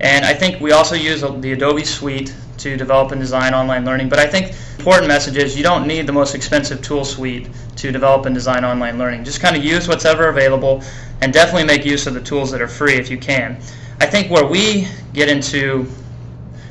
and 0.00 0.24
I 0.24 0.34
think 0.34 0.60
we 0.60 0.72
also 0.72 0.94
use 0.94 1.20
the 1.20 1.52
Adobe 1.52 1.84
Suite 1.84 2.34
to 2.58 2.76
develop 2.76 3.12
and 3.12 3.20
design 3.20 3.54
online 3.54 3.84
learning. 3.84 4.08
But 4.08 4.18
I 4.18 4.26
think 4.26 4.54
important 4.78 5.08
message 5.08 5.36
is 5.36 5.56
you 5.56 5.62
don't 5.62 5.86
need 5.86 6.06
the 6.06 6.12
most 6.12 6.34
expensive 6.34 6.82
tool 6.82 7.04
suite 7.04 7.48
to 7.76 7.92
develop 7.92 8.26
and 8.26 8.34
design 8.34 8.64
online 8.64 8.98
learning. 8.98 9.24
Just 9.24 9.40
kind 9.40 9.56
of 9.56 9.64
use 9.64 9.88
what's 9.88 10.04
ever 10.04 10.28
available 10.28 10.82
and 11.20 11.32
definitely 11.32 11.64
make 11.64 11.84
use 11.84 12.06
of 12.06 12.14
the 12.14 12.20
tools 12.20 12.50
that 12.50 12.60
are 12.60 12.68
free 12.68 12.94
if 12.94 13.10
you 13.10 13.18
can. 13.18 13.56
I 14.00 14.06
think 14.06 14.30
where 14.30 14.46
we 14.46 14.88
get 15.12 15.28
into 15.28 15.86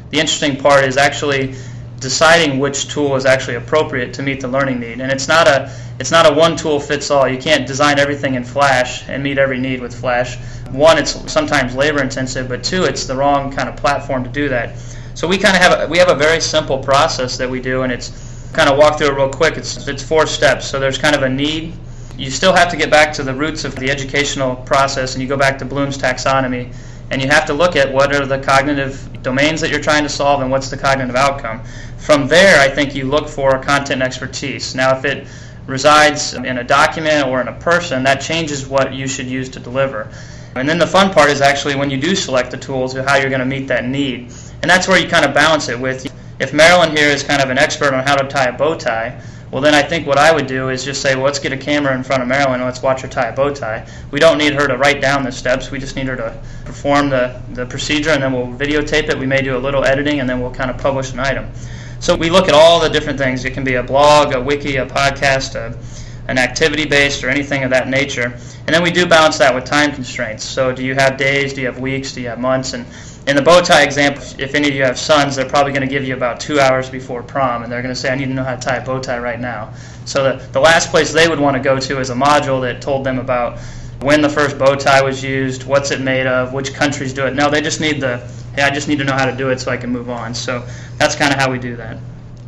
the 0.09 0.19
interesting 0.19 0.57
part 0.57 0.83
is 0.83 0.97
actually 0.97 1.55
deciding 1.99 2.59
which 2.59 2.89
tool 2.89 3.15
is 3.15 3.25
actually 3.25 3.55
appropriate 3.55 4.13
to 4.13 4.21
meet 4.21 4.41
the 4.41 4.47
learning 4.47 4.79
need. 4.79 4.99
And 4.99 5.11
it's 5.11 5.27
not 5.27 5.47
a 5.47 5.73
it's 5.99 6.11
not 6.11 6.29
a 6.29 6.33
one 6.33 6.55
tool 6.55 6.79
fits 6.79 7.09
all. 7.11 7.27
You 7.27 7.37
can't 7.37 7.65
design 7.65 7.99
everything 7.99 8.35
in 8.35 8.43
Flash 8.43 9.07
and 9.07 9.23
meet 9.23 9.37
every 9.37 9.59
need 9.59 9.79
with 9.79 9.97
Flash. 9.97 10.37
One, 10.71 10.97
it's 10.97 11.31
sometimes 11.31 11.75
labor 11.75 12.01
intensive, 12.01 12.49
but 12.49 12.63
two, 12.63 12.83
it's 12.83 13.05
the 13.05 13.15
wrong 13.15 13.51
kind 13.51 13.69
of 13.69 13.75
platform 13.77 14.23
to 14.23 14.29
do 14.29 14.49
that. 14.49 14.77
So 15.13 15.27
we 15.27 15.37
kind 15.37 15.55
of 15.55 15.61
have 15.61 15.79
a, 15.79 15.87
we 15.87 15.99
have 15.99 16.09
a 16.09 16.15
very 16.15 16.41
simple 16.41 16.79
process 16.79 17.37
that 17.37 17.49
we 17.49 17.61
do, 17.61 17.83
and 17.83 17.91
it's 17.91 18.09
kind 18.53 18.69
of 18.69 18.77
walk 18.77 18.97
through 18.97 19.07
it 19.07 19.15
real 19.15 19.29
quick. 19.29 19.57
It's 19.57 19.87
it's 19.87 20.03
four 20.03 20.25
steps. 20.25 20.69
So 20.69 20.79
there's 20.79 20.97
kind 20.97 21.15
of 21.15 21.23
a 21.23 21.29
need. 21.29 21.73
You 22.17 22.29
still 22.29 22.53
have 22.53 22.69
to 22.69 22.77
get 22.77 22.91
back 22.91 23.11
to 23.13 23.23
the 23.23 23.33
roots 23.33 23.65
of 23.65 23.75
the 23.75 23.89
educational 23.89 24.55
process, 24.55 25.13
and 25.13 25.21
you 25.21 25.27
go 25.27 25.37
back 25.37 25.57
to 25.59 25.65
Bloom's 25.65 25.97
taxonomy, 25.97 26.73
and 27.09 27.21
you 27.21 27.27
have 27.27 27.45
to 27.47 27.53
look 27.53 27.75
at 27.75 27.91
what 27.91 28.15
are 28.15 28.25
the 28.25 28.39
cognitive 28.39 29.21
domains 29.23 29.59
that 29.61 29.71
you're 29.71 29.81
trying 29.81 30.03
to 30.03 30.09
solve 30.09 30.41
and 30.41 30.51
what's 30.51 30.69
the 30.69 30.77
cognitive 30.77 31.15
outcome. 31.15 31.61
From 31.97 32.27
there, 32.27 32.59
I 32.59 32.69
think 32.69 32.93
you 32.93 33.05
look 33.05 33.27
for 33.27 33.57
content 33.59 34.01
expertise. 34.01 34.75
Now, 34.75 34.95
if 34.97 35.05
it 35.05 35.27
resides 35.65 36.33
in 36.33 36.57
a 36.57 36.63
document 36.63 37.27
or 37.27 37.41
in 37.41 37.47
a 37.47 37.53
person, 37.53 38.03
that 38.03 38.21
changes 38.21 38.67
what 38.67 38.93
you 38.93 39.07
should 39.07 39.27
use 39.27 39.49
to 39.49 39.59
deliver. 39.59 40.11
And 40.55 40.69
then 40.69 40.77
the 40.77 40.87
fun 40.87 41.11
part 41.11 41.29
is 41.29 41.41
actually 41.41 41.75
when 41.75 41.89
you 41.89 41.97
do 41.97 42.15
select 42.15 42.51
the 42.51 42.57
tools, 42.57 42.93
how 42.93 43.15
you're 43.15 43.29
going 43.29 43.39
to 43.39 43.45
meet 43.45 43.67
that 43.69 43.85
need. 43.85 44.31
And 44.61 44.69
that's 44.69 44.87
where 44.87 44.99
you 44.99 45.07
kind 45.07 45.25
of 45.25 45.33
balance 45.33 45.69
it 45.69 45.79
with. 45.79 46.12
If 46.39 46.53
Marilyn 46.53 46.95
here 46.95 47.07
is 47.07 47.23
kind 47.23 47.41
of 47.41 47.49
an 47.49 47.57
expert 47.57 47.93
on 47.93 48.03
how 48.03 48.15
to 48.15 48.27
tie 48.27 48.45
a 48.45 48.57
bow 48.57 48.75
tie, 48.75 49.21
well, 49.51 49.61
then 49.61 49.75
I 49.75 49.83
think 49.83 50.07
what 50.07 50.17
I 50.17 50.33
would 50.33 50.47
do 50.47 50.69
is 50.69 50.83
just 50.83 50.99
say, 50.99 51.13
well, 51.13 51.25
let's 51.25 51.37
get 51.37 51.53
a 51.53 51.57
camera 51.57 51.95
in 51.95 52.01
front 52.03 52.23
of 52.23 52.27
Marilyn 52.27 52.55
and 52.55 52.63
let's 52.63 52.81
watch 52.81 53.01
her 53.01 53.07
tie 53.07 53.27
a 53.27 53.35
bow 53.35 53.53
tie. 53.53 53.87
We 54.09 54.19
don't 54.19 54.39
need 54.39 54.53
her 54.55 54.67
to 54.67 54.77
write 54.77 54.99
down 54.99 55.23
the 55.23 55.31
steps. 55.31 55.69
We 55.69 55.77
just 55.77 55.95
need 55.95 56.07
her 56.07 56.15
to 56.15 56.41
perform 56.65 57.09
the, 57.09 57.39
the 57.51 57.67
procedure, 57.67 58.09
and 58.09 58.23
then 58.23 58.33
we'll 58.33 58.47
videotape 58.47 59.09
it. 59.09 59.19
We 59.19 59.27
may 59.27 59.43
do 59.43 59.55
a 59.55 59.59
little 59.59 59.85
editing, 59.85 60.21
and 60.21 60.27
then 60.27 60.41
we'll 60.41 60.53
kind 60.53 60.71
of 60.71 60.79
publish 60.79 61.13
an 61.13 61.19
item. 61.19 61.51
So 61.99 62.15
we 62.15 62.31
look 62.31 62.49
at 62.49 62.55
all 62.55 62.79
the 62.79 62.89
different 62.89 63.19
things. 63.19 63.45
It 63.45 63.51
can 63.51 63.63
be 63.63 63.75
a 63.75 63.83
blog, 63.83 64.33
a 64.33 64.41
wiki, 64.41 64.77
a 64.77 64.87
podcast, 64.87 65.53
a, 65.53 65.77
an 66.27 66.39
activity 66.39 66.85
based, 66.85 67.23
or 67.23 67.29
anything 67.29 67.63
of 67.63 67.69
that 67.69 67.87
nature. 67.87 68.33
And 68.65 68.73
then 68.73 68.81
we 68.81 68.89
do 68.89 69.05
balance 69.05 69.37
that 69.37 69.53
with 69.53 69.65
time 69.65 69.93
constraints. 69.93 70.43
So 70.43 70.73
do 70.73 70.83
you 70.83 70.95
have 70.95 71.15
days? 71.15 71.53
Do 71.53 71.61
you 71.61 71.67
have 71.67 71.79
weeks? 71.79 72.11
Do 72.11 72.21
you 72.21 72.29
have 72.29 72.39
months? 72.39 72.73
And 72.73 72.87
in 73.25 73.35
the 73.35 73.41
bow 73.41 73.61
tie 73.61 73.83
example, 73.83 74.23
if 74.37 74.53
any 74.53 74.67
of 74.67 74.75
you 74.75 74.83
have 74.83 74.99
sons, 74.99 75.35
they're 75.35 75.47
probably 75.47 75.71
going 75.71 75.87
to 75.87 75.93
give 75.93 76.03
you 76.03 76.13
about 76.13 76.39
two 76.39 76.59
hours 76.59 76.89
before 76.89 77.23
prom, 77.23 77.63
and 77.63 77.71
they're 77.71 77.81
going 77.81 77.93
to 77.93 77.99
say, 77.99 78.11
I 78.11 78.15
need 78.15 78.27
to 78.27 78.33
know 78.33 78.43
how 78.43 78.55
to 78.55 78.61
tie 78.61 78.77
a 78.77 78.85
bow 78.85 78.99
tie 78.99 79.19
right 79.19 79.39
now. 79.39 79.73
So 80.05 80.23
the, 80.23 80.45
the 80.51 80.59
last 80.59 80.89
place 80.89 81.13
they 81.13 81.29
would 81.29 81.39
want 81.39 81.55
to 81.55 81.63
go 81.63 81.79
to 81.79 81.99
is 81.99 82.09
a 82.09 82.15
module 82.15 82.61
that 82.61 82.81
told 82.81 83.05
them 83.05 83.19
about 83.19 83.59
when 84.01 84.21
the 84.21 84.27
first 84.27 84.57
bow 84.57 84.75
tie 84.75 85.01
was 85.01 85.23
used, 85.23 85.63
what's 85.63 85.91
it 85.91 86.01
made 86.01 86.27
of, 86.27 86.53
which 86.53 86.73
countries 86.73 87.13
do 87.13 87.25
it. 87.25 87.33
No, 87.33 87.49
they 87.49 87.61
just 87.61 87.79
need 87.79 88.01
the 88.01 88.17
hey, 88.55 88.63
I 88.63 88.69
just 88.69 88.87
need 88.87 88.99
to 88.99 89.05
know 89.05 89.13
how 89.13 89.25
to 89.25 89.35
do 89.35 89.49
it 89.49 89.59
so 89.59 89.71
I 89.71 89.77
can 89.77 89.89
move 89.89 90.09
on. 90.09 90.35
So 90.35 90.67
that's 90.97 91.15
kind 91.15 91.33
of 91.33 91.39
how 91.39 91.49
we 91.49 91.57
do 91.57 91.75
that. 91.77 91.97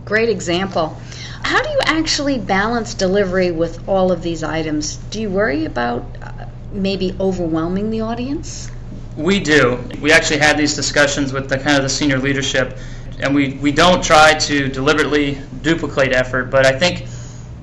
Great 0.04 0.30
example. 0.30 0.98
How 1.44 1.62
do 1.64 1.70
you 1.70 1.80
actually 1.86 2.38
balance 2.38 2.94
delivery 2.94 3.52
with 3.52 3.88
all 3.88 4.12
of 4.12 4.22
these 4.22 4.44
items? 4.44 4.98
Do 4.98 5.22
you 5.22 5.30
worry 5.30 5.66
about 5.66 6.06
uh, 6.22 6.46
maybe 6.72 7.16
overwhelming 7.20 7.90
the 7.90 8.02
audience? 8.02 8.70
We 9.18 9.40
do. 9.40 9.80
We 10.02 10.12
actually 10.12 10.40
had 10.40 10.58
these 10.58 10.76
discussions 10.76 11.32
with 11.32 11.48
the 11.48 11.58
kind 11.58 11.78
of 11.78 11.84
the 11.84 11.90
senior 11.90 12.20
leadership, 12.20 12.78
and 13.20 13.34
we, 13.34 13.54
we 13.62 13.72
don't 13.72 14.04
try 14.04 14.34
to 14.34 14.68
deliberately 14.68 15.42
duplicate 15.62 16.12
effort, 16.12 16.46
but 16.52 16.66
I 16.66 16.78
think 16.78 17.06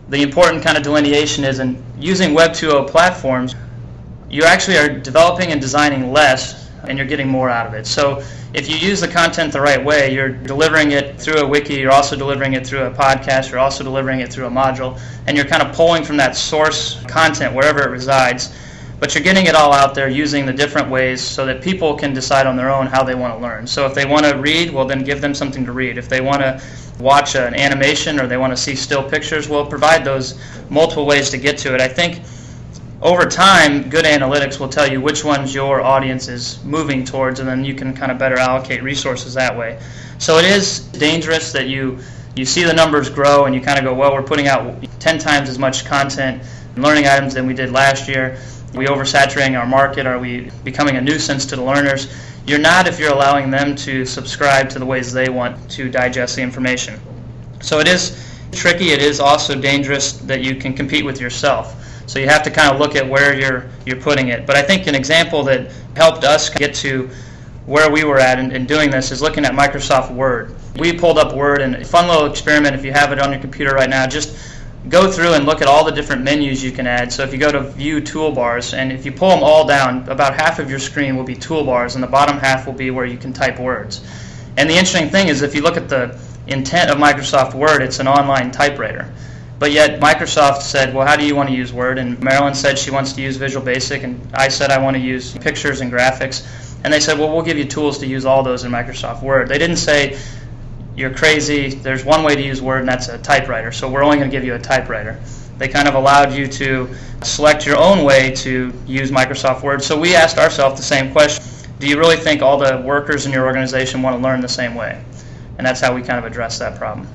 the 0.08 0.22
important 0.22 0.62
kind 0.62 0.76
of 0.76 0.82
delineation 0.82 1.44
is 1.44 1.58
in 1.58 1.82
using 1.98 2.34
Web 2.34 2.52
2.0 2.52 2.88
platforms, 2.88 3.54
you 4.30 4.44
actually 4.44 4.78
are 4.78 4.98
developing 4.98 5.52
and 5.52 5.60
designing 5.60 6.10
less 6.10 6.70
and 6.84 6.98
you're 6.98 7.06
getting 7.06 7.28
more 7.28 7.48
out 7.48 7.66
of 7.66 7.74
it. 7.74 7.86
So 7.86 8.24
if 8.54 8.68
you 8.68 8.76
use 8.76 9.00
the 9.00 9.08
content 9.08 9.52
the 9.52 9.60
right 9.60 9.82
way, 9.82 10.12
you're 10.12 10.30
delivering 10.30 10.92
it 10.92 11.20
through 11.20 11.40
a 11.40 11.46
wiki, 11.46 11.74
you're 11.74 11.92
also 11.92 12.16
delivering 12.16 12.54
it 12.54 12.66
through 12.66 12.82
a 12.84 12.90
podcast, 12.90 13.50
you're 13.50 13.60
also 13.60 13.84
delivering 13.84 14.20
it 14.20 14.32
through 14.32 14.46
a 14.46 14.50
module, 14.50 15.00
and 15.26 15.36
you're 15.36 15.46
kind 15.46 15.62
of 15.62 15.74
pulling 15.74 16.02
from 16.02 16.16
that 16.16 16.34
source 16.34 17.02
content 17.04 17.54
wherever 17.54 17.82
it 17.82 17.90
resides. 17.90 18.54
But 19.02 19.16
you're 19.16 19.24
getting 19.24 19.46
it 19.46 19.56
all 19.56 19.72
out 19.72 19.96
there 19.96 20.08
using 20.08 20.46
the 20.46 20.52
different 20.52 20.88
ways 20.88 21.20
so 21.20 21.44
that 21.46 21.60
people 21.60 21.96
can 21.96 22.14
decide 22.14 22.46
on 22.46 22.54
their 22.54 22.70
own 22.70 22.86
how 22.86 23.02
they 23.02 23.16
want 23.16 23.34
to 23.34 23.42
learn. 23.42 23.66
So 23.66 23.84
if 23.84 23.94
they 23.94 24.04
want 24.04 24.24
to 24.26 24.36
read, 24.36 24.72
well, 24.72 24.84
then 24.84 25.02
give 25.02 25.20
them 25.20 25.34
something 25.34 25.64
to 25.64 25.72
read. 25.72 25.98
If 25.98 26.08
they 26.08 26.20
want 26.20 26.40
to 26.42 26.62
watch 27.00 27.34
an 27.34 27.52
animation 27.52 28.20
or 28.20 28.28
they 28.28 28.36
want 28.36 28.52
to 28.52 28.56
see 28.56 28.76
still 28.76 29.02
pictures, 29.02 29.48
we'll 29.48 29.66
provide 29.66 30.04
those 30.04 30.40
multiple 30.70 31.04
ways 31.04 31.30
to 31.30 31.36
get 31.36 31.58
to 31.58 31.74
it. 31.74 31.80
I 31.80 31.88
think 31.88 32.22
over 33.00 33.24
time, 33.24 33.90
good 33.90 34.04
analytics 34.04 34.60
will 34.60 34.68
tell 34.68 34.88
you 34.88 35.00
which 35.00 35.24
ones 35.24 35.52
your 35.52 35.80
audience 35.80 36.28
is 36.28 36.62
moving 36.62 37.02
towards, 37.02 37.40
and 37.40 37.48
then 37.48 37.64
you 37.64 37.74
can 37.74 37.94
kind 37.94 38.12
of 38.12 38.18
better 38.18 38.38
allocate 38.38 38.84
resources 38.84 39.34
that 39.34 39.58
way. 39.58 39.80
So 40.18 40.38
it 40.38 40.44
is 40.44 40.78
dangerous 40.78 41.50
that 41.50 41.66
you 41.66 41.98
you 42.36 42.44
see 42.44 42.62
the 42.62 42.72
numbers 42.72 43.10
grow 43.10 43.46
and 43.46 43.54
you 43.54 43.60
kind 43.60 43.78
of 43.78 43.84
go, 43.84 43.94
well, 43.94 44.12
we're 44.14 44.22
putting 44.22 44.46
out 44.46 44.80
10 45.00 45.18
times 45.18 45.48
as 45.48 45.58
much 45.58 45.84
content 45.84 46.42
and 46.74 46.84
learning 46.84 47.06
items 47.06 47.34
than 47.34 47.46
we 47.46 47.52
did 47.52 47.72
last 47.72 48.08
year. 48.08 48.38
We 48.74 48.86
oversaturating 48.86 49.58
our 49.58 49.66
market? 49.66 50.06
Are 50.06 50.18
we 50.18 50.50
becoming 50.64 50.96
a 50.96 51.00
nuisance 51.00 51.44
to 51.46 51.56
the 51.56 51.62
learners? 51.62 52.14
You're 52.46 52.58
not 52.58 52.88
if 52.88 52.98
you're 52.98 53.12
allowing 53.12 53.50
them 53.50 53.76
to 53.76 54.04
subscribe 54.04 54.70
to 54.70 54.78
the 54.78 54.86
ways 54.86 55.12
they 55.12 55.28
want 55.28 55.70
to 55.72 55.90
digest 55.90 56.36
the 56.36 56.42
information. 56.42 56.98
So 57.60 57.78
it 57.78 57.86
is 57.86 58.18
tricky. 58.50 58.90
It 58.90 59.02
is 59.02 59.20
also 59.20 59.54
dangerous 59.54 60.12
that 60.12 60.42
you 60.42 60.56
can 60.56 60.74
compete 60.74 61.04
with 61.04 61.20
yourself. 61.20 61.76
So 62.06 62.18
you 62.18 62.28
have 62.28 62.42
to 62.42 62.50
kind 62.50 62.72
of 62.72 62.80
look 62.80 62.96
at 62.96 63.08
where 63.08 63.38
you're 63.38 63.70
you're 63.86 64.00
putting 64.00 64.28
it. 64.28 64.46
But 64.46 64.56
I 64.56 64.62
think 64.62 64.86
an 64.86 64.94
example 64.94 65.42
that 65.44 65.70
helped 65.94 66.24
us 66.24 66.50
get 66.50 66.74
to 66.76 67.08
where 67.66 67.90
we 67.90 68.04
were 68.04 68.18
at 68.18 68.40
in, 68.40 68.50
in, 68.50 68.66
doing 68.66 68.90
this 68.90 69.12
is 69.12 69.22
looking 69.22 69.44
at 69.44 69.52
Microsoft 69.52 70.12
Word. 70.12 70.54
We 70.78 70.92
pulled 70.92 71.18
up 71.18 71.34
Word 71.34 71.60
and 71.60 71.86
fun 71.86 72.08
little 72.08 72.26
experiment 72.26 72.74
if 72.74 72.84
you 72.84 72.92
have 72.92 73.12
it 73.12 73.20
on 73.20 73.30
your 73.30 73.40
computer 73.40 73.72
right 73.72 73.88
now, 73.88 74.06
just 74.06 74.51
go 74.88 75.10
through 75.10 75.34
and 75.34 75.46
look 75.46 75.62
at 75.62 75.68
all 75.68 75.84
the 75.84 75.92
different 75.92 76.22
menus 76.22 76.62
you 76.62 76.72
can 76.72 76.86
add. 76.86 77.12
So 77.12 77.22
if 77.22 77.32
you 77.32 77.38
go 77.38 77.52
to 77.52 77.60
view 77.60 78.00
toolbars 78.00 78.76
and 78.76 78.90
if 78.90 79.04
you 79.06 79.12
pull 79.12 79.30
them 79.30 79.42
all 79.42 79.66
down, 79.66 80.08
about 80.08 80.34
half 80.34 80.58
of 80.58 80.68
your 80.68 80.78
screen 80.78 81.16
will 81.16 81.24
be 81.24 81.36
toolbars 81.36 81.94
and 81.94 82.02
the 82.02 82.08
bottom 82.08 82.38
half 82.38 82.66
will 82.66 82.72
be 82.72 82.90
where 82.90 83.06
you 83.06 83.16
can 83.16 83.32
type 83.32 83.58
words. 83.58 84.04
And 84.56 84.68
the 84.68 84.74
interesting 84.74 85.08
thing 85.08 85.28
is 85.28 85.42
if 85.42 85.54
you 85.54 85.62
look 85.62 85.76
at 85.76 85.88
the 85.88 86.18
intent 86.46 86.90
of 86.90 86.98
Microsoft 86.98 87.54
Word, 87.54 87.82
it's 87.82 88.00
an 88.00 88.08
online 88.08 88.50
typewriter. 88.50 89.12
But 89.58 89.70
yet 89.70 90.00
Microsoft 90.00 90.62
said, 90.62 90.92
well, 90.92 91.06
how 91.06 91.14
do 91.14 91.24
you 91.24 91.36
want 91.36 91.48
to 91.48 91.54
use 91.54 91.72
Word? 91.72 91.98
And 91.98 92.20
Marilyn 92.20 92.54
said 92.54 92.76
she 92.76 92.90
wants 92.90 93.12
to 93.12 93.22
use 93.22 93.36
Visual 93.36 93.64
Basic, 93.64 94.02
and 94.02 94.20
I 94.34 94.48
said 94.48 94.72
I 94.72 94.82
want 94.82 94.96
to 94.96 95.00
use 95.00 95.38
pictures 95.38 95.80
and 95.80 95.92
graphics. 95.92 96.44
And 96.82 96.92
they 96.92 96.98
said, 96.98 97.16
well, 97.16 97.32
we'll 97.32 97.44
give 97.44 97.56
you 97.56 97.64
tools 97.64 97.98
to 97.98 98.06
use 98.06 98.24
all 98.24 98.42
those 98.42 98.64
in 98.64 98.72
Microsoft 98.72 99.22
Word. 99.22 99.48
They 99.48 99.58
didn't 99.58 99.76
say, 99.76 100.18
you're 100.96 101.14
crazy, 101.14 101.70
there's 101.70 102.04
one 102.04 102.22
way 102.22 102.34
to 102.34 102.42
use 102.42 102.60
Word, 102.60 102.80
and 102.80 102.88
that's 102.88 103.08
a 103.08 103.18
typewriter, 103.18 103.72
so 103.72 103.88
we're 103.88 104.02
only 104.02 104.18
going 104.18 104.30
to 104.30 104.36
give 104.36 104.44
you 104.44 104.54
a 104.54 104.58
typewriter. 104.58 105.18
They 105.58 105.68
kind 105.68 105.88
of 105.88 105.94
allowed 105.94 106.32
you 106.32 106.46
to 106.46 106.94
select 107.22 107.66
your 107.66 107.78
own 107.78 108.04
way 108.04 108.32
to 108.36 108.72
use 108.86 109.10
Microsoft 109.10 109.62
Word. 109.62 109.82
So 109.82 109.98
we 109.98 110.14
asked 110.14 110.38
ourselves 110.38 110.78
the 110.78 110.84
same 110.84 111.12
question 111.12 111.44
Do 111.78 111.86
you 111.86 111.98
really 111.98 112.16
think 112.16 112.42
all 112.42 112.58
the 112.58 112.82
workers 112.84 113.26
in 113.26 113.32
your 113.32 113.46
organization 113.46 114.02
want 114.02 114.16
to 114.16 114.22
learn 114.22 114.40
the 114.40 114.48
same 114.48 114.74
way? 114.74 115.02
And 115.58 115.66
that's 115.66 115.80
how 115.80 115.94
we 115.94 116.02
kind 116.02 116.18
of 116.18 116.24
address 116.24 116.58
that 116.58 116.76
problem. 116.78 117.06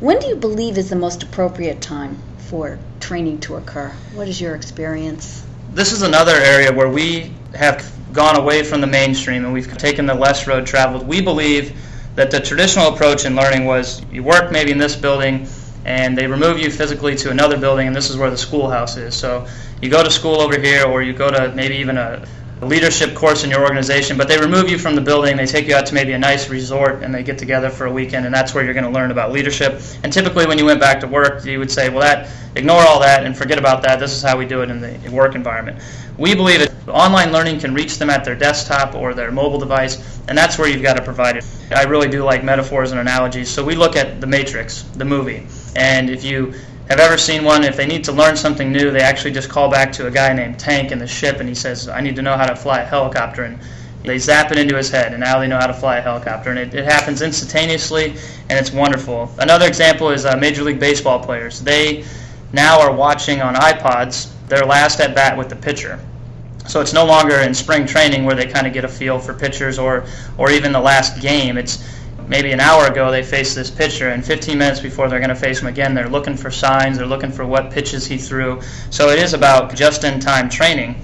When 0.00 0.18
do 0.20 0.28
you 0.28 0.36
believe 0.36 0.78
is 0.78 0.90
the 0.90 0.96
most 0.96 1.22
appropriate 1.22 1.80
time 1.80 2.22
for 2.38 2.78
training 3.00 3.40
to 3.40 3.56
occur? 3.56 3.92
What 4.14 4.28
is 4.28 4.40
your 4.40 4.54
experience? 4.54 5.44
This 5.72 5.92
is 5.92 6.02
another 6.02 6.36
area 6.36 6.72
where 6.72 6.88
we 6.88 7.32
have 7.54 7.90
gone 8.12 8.36
away 8.36 8.62
from 8.62 8.80
the 8.80 8.86
mainstream 8.86 9.44
and 9.44 9.52
we've 9.52 9.76
taken 9.76 10.06
the 10.06 10.14
less 10.14 10.46
road 10.46 10.66
traveled. 10.66 11.06
We 11.06 11.20
believe 11.20 11.76
that 12.18 12.32
the 12.32 12.40
traditional 12.40 12.92
approach 12.92 13.24
in 13.24 13.36
learning 13.36 13.64
was 13.64 14.02
you 14.10 14.24
work 14.24 14.50
maybe 14.50 14.72
in 14.72 14.78
this 14.78 14.96
building 14.96 15.46
and 15.84 16.18
they 16.18 16.26
remove 16.26 16.58
you 16.58 16.68
physically 16.68 17.14
to 17.14 17.30
another 17.30 17.56
building 17.56 17.86
and 17.86 17.94
this 17.94 18.10
is 18.10 18.16
where 18.16 18.28
the 18.28 18.36
schoolhouse 18.36 18.96
is. 18.96 19.14
So 19.14 19.46
you 19.80 19.88
go 19.88 20.02
to 20.02 20.10
school 20.10 20.40
over 20.40 20.58
here 20.58 20.84
or 20.84 21.00
you 21.00 21.12
go 21.12 21.30
to 21.30 21.54
maybe 21.54 21.76
even 21.76 21.96
a 21.96 22.26
leadership 22.60 23.14
course 23.14 23.44
in 23.44 23.50
your 23.50 23.62
organization, 23.62 24.18
but 24.18 24.26
they 24.26 24.36
remove 24.36 24.68
you 24.68 24.78
from 24.78 24.96
the 24.96 25.00
building, 25.00 25.36
they 25.36 25.46
take 25.46 25.68
you 25.68 25.76
out 25.76 25.86
to 25.86 25.94
maybe 25.94 26.10
a 26.10 26.18
nice 26.18 26.48
resort, 26.48 27.04
and 27.04 27.14
they 27.14 27.22
get 27.22 27.38
together 27.38 27.70
for 27.70 27.86
a 27.86 27.92
weekend, 27.92 28.26
and 28.26 28.34
that's 28.34 28.52
where 28.52 28.64
you're 28.64 28.74
going 28.74 28.82
to 28.84 28.90
learn 28.90 29.12
about 29.12 29.30
leadership. 29.30 29.80
And 30.02 30.12
typically, 30.12 30.44
when 30.44 30.58
you 30.58 30.64
went 30.64 30.80
back 30.80 30.98
to 31.02 31.06
work, 31.06 31.44
you 31.44 31.60
would 31.60 31.70
say, 31.70 31.88
well, 31.88 32.00
that 32.00 32.28
ignore 32.56 32.82
all 32.82 32.98
that 32.98 33.24
and 33.24 33.36
forget 33.36 33.58
about 33.58 33.80
that. 33.82 34.00
This 34.00 34.10
is 34.10 34.22
how 34.22 34.36
we 34.36 34.44
do 34.44 34.62
it 34.62 34.70
in 34.70 34.80
the 34.80 35.08
work 35.12 35.36
environment. 35.36 35.80
We 36.16 36.34
believe 36.34 36.68
that 36.88 36.94
online 36.94 37.32
learning 37.32 37.60
can 37.60 37.74
reach 37.74 37.98
them 37.98 38.10
at 38.10 38.24
their 38.24 38.34
desktop 38.34 38.94
or 38.94 39.14
their 39.14 39.30
mobile 39.30 39.58
device, 39.58 40.20
and 40.28 40.36
that's 40.36 40.58
where 40.58 40.68
you've 40.68 40.82
got 40.82 40.96
to 40.96 41.02
provide 41.02 41.36
it. 41.36 41.44
I 41.70 41.84
really 41.84 42.08
do 42.08 42.24
like 42.24 42.42
metaphors 42.42 42.90
and 42.90 43.00
analogies, 43.00 43.48
so 43.50 43.62
we 43.64 43.76
look 43.76 43.94
at 43.94 44.20
the 44.20 44.26
Matrix, 44.26 44.82
the 44.82 45.04
movie, 45.04 45.46
and 45.76 46.10
if 46.10 46.24
you 46.24 46.54
have 46.88 47.00
ever 47.00 47.18
seen 47.18 47.44
one, 47.44 47.64
if 47.64 47.76
they 47.76 47.86
need 47.86 48.02
to 48.04 48.12
learn 48.12 48.36
something 48.36 48.72
new, 48.72 48.90
they 48.90 49.00
actually 49.00 49.32
just 49.32 49.50
call 49.50 49.70
back 49.70 49.92
to 49.92 50.06
a 50.06 50.10
guy 50.10 50.32
named 50.32 50.58
Tank 50.58 50.90
in 50.90 50.98
the 50.98 51.06
ship 51.06 51.38
and 51.38 51.46
he 51.46 51.54
says, 51.54 51.86
I 51.86 52.00
need 52.00 52.16
to 52.16 52.22
know 52.22 52.34
how 52.34 52.46
to 52.46 52.56
fly 52.56 52.80
a 52.80 52.86
helicopter. 52.86 53.42
And 53.42 53.58
they 54.04 54.18
zap 54.18 54.50
it 54.52 54.58
into 54.58 54.74
his 54.74 54.88
head, 54.88 55.12
and 55.12 55.20
now 55.20 55.38
they 55.38 55.46
know 55.46 55.58
how 55.58 55.66
to 55.66 55.74
fly 55.74 55.98
a 55.98 56.00
helicopter. 56.00 56.48
And 56.48 56.58
it, 56.58 56.72
it 56.72 56.86
happens 56.86 57.20
instantaneously, 57.20 58.14
and 58.48 58.58
it's 58.58 58.72
wonderful. 58.72 59.30
Another 59.38 59.66
example 59.66 60.08
is 60.08 60.24
uh, 60.24 60.36
Major 60.36 60.62
League 60.62 60.80
Baseball 60.80 61.22
players. 61.22 61.60
They 61.60 62.04
now 62.54 62.80
are 62.80 62.92
watching 62.92 63.42
on 63.42 63.54
iPods 63.54 64.32
their 64.48 64.64
last 64.64 65.00
at 65.00 65.14
bat 65.14 65.36
with 65.36 65.50
the 65.50 65.56
pitcher. 65.56 66.00
So 66.68 66.80
it's 66.80 66.92
no 66.92 67.06
longer 67.06 67.36
in 67.40 67.54
spring 67.54 67.86
training 67.86 68.24
where 68.24 68.36
they 68.36 68.46
kind 68.46 68.66
of 68.66 68.72
get 68.72 68.84
a 68.84 68.88
feel 68.88 69.18
for 69.18 69.32
pitchers 69.32 69.78
or, 69.78 70.04
or 70.36 70.50
even 70.50 70.70
the 70.70 70.80
last 70.80 71.20
game. 71.20 71.56
It's 71.56 71.82
maybe 72.28 72.52
an 72.52 72.60
hour 72.60 72.86
ago 72.86 73.10
they 73.10 73.22
faced 73.22 73.54
this 73.54 73.70
pitcher, 73.70 74.10
and 74.10 74.24
15 74.24 74.58
minutes 74.58 74.80
before 74.80 75.08
they're 75.08 75.18
going 75.18 75.30
to 75.30 75.34
face 75.34 75.60
him 75.60 75.66
again, 75.66 75.94
they're 75.94 76.08
looking 76.08 76.36
for 76.36 76.50
signs, 76.50 76.98
they're 76.98 77.06
looking 77.06 77.32
for 77.32 77.46
what 77.46 77.70
pitches 77.70 78.06
he 78.06 78.18
threw. 78.18 78.60
So 78.90 79.08
it 79.08 79.18
is 79.18 79.32
about 79.32 79.74
just 79.74 80.04
in 80.04 80.20
time 80.20 80.50
training. 80.50 81.00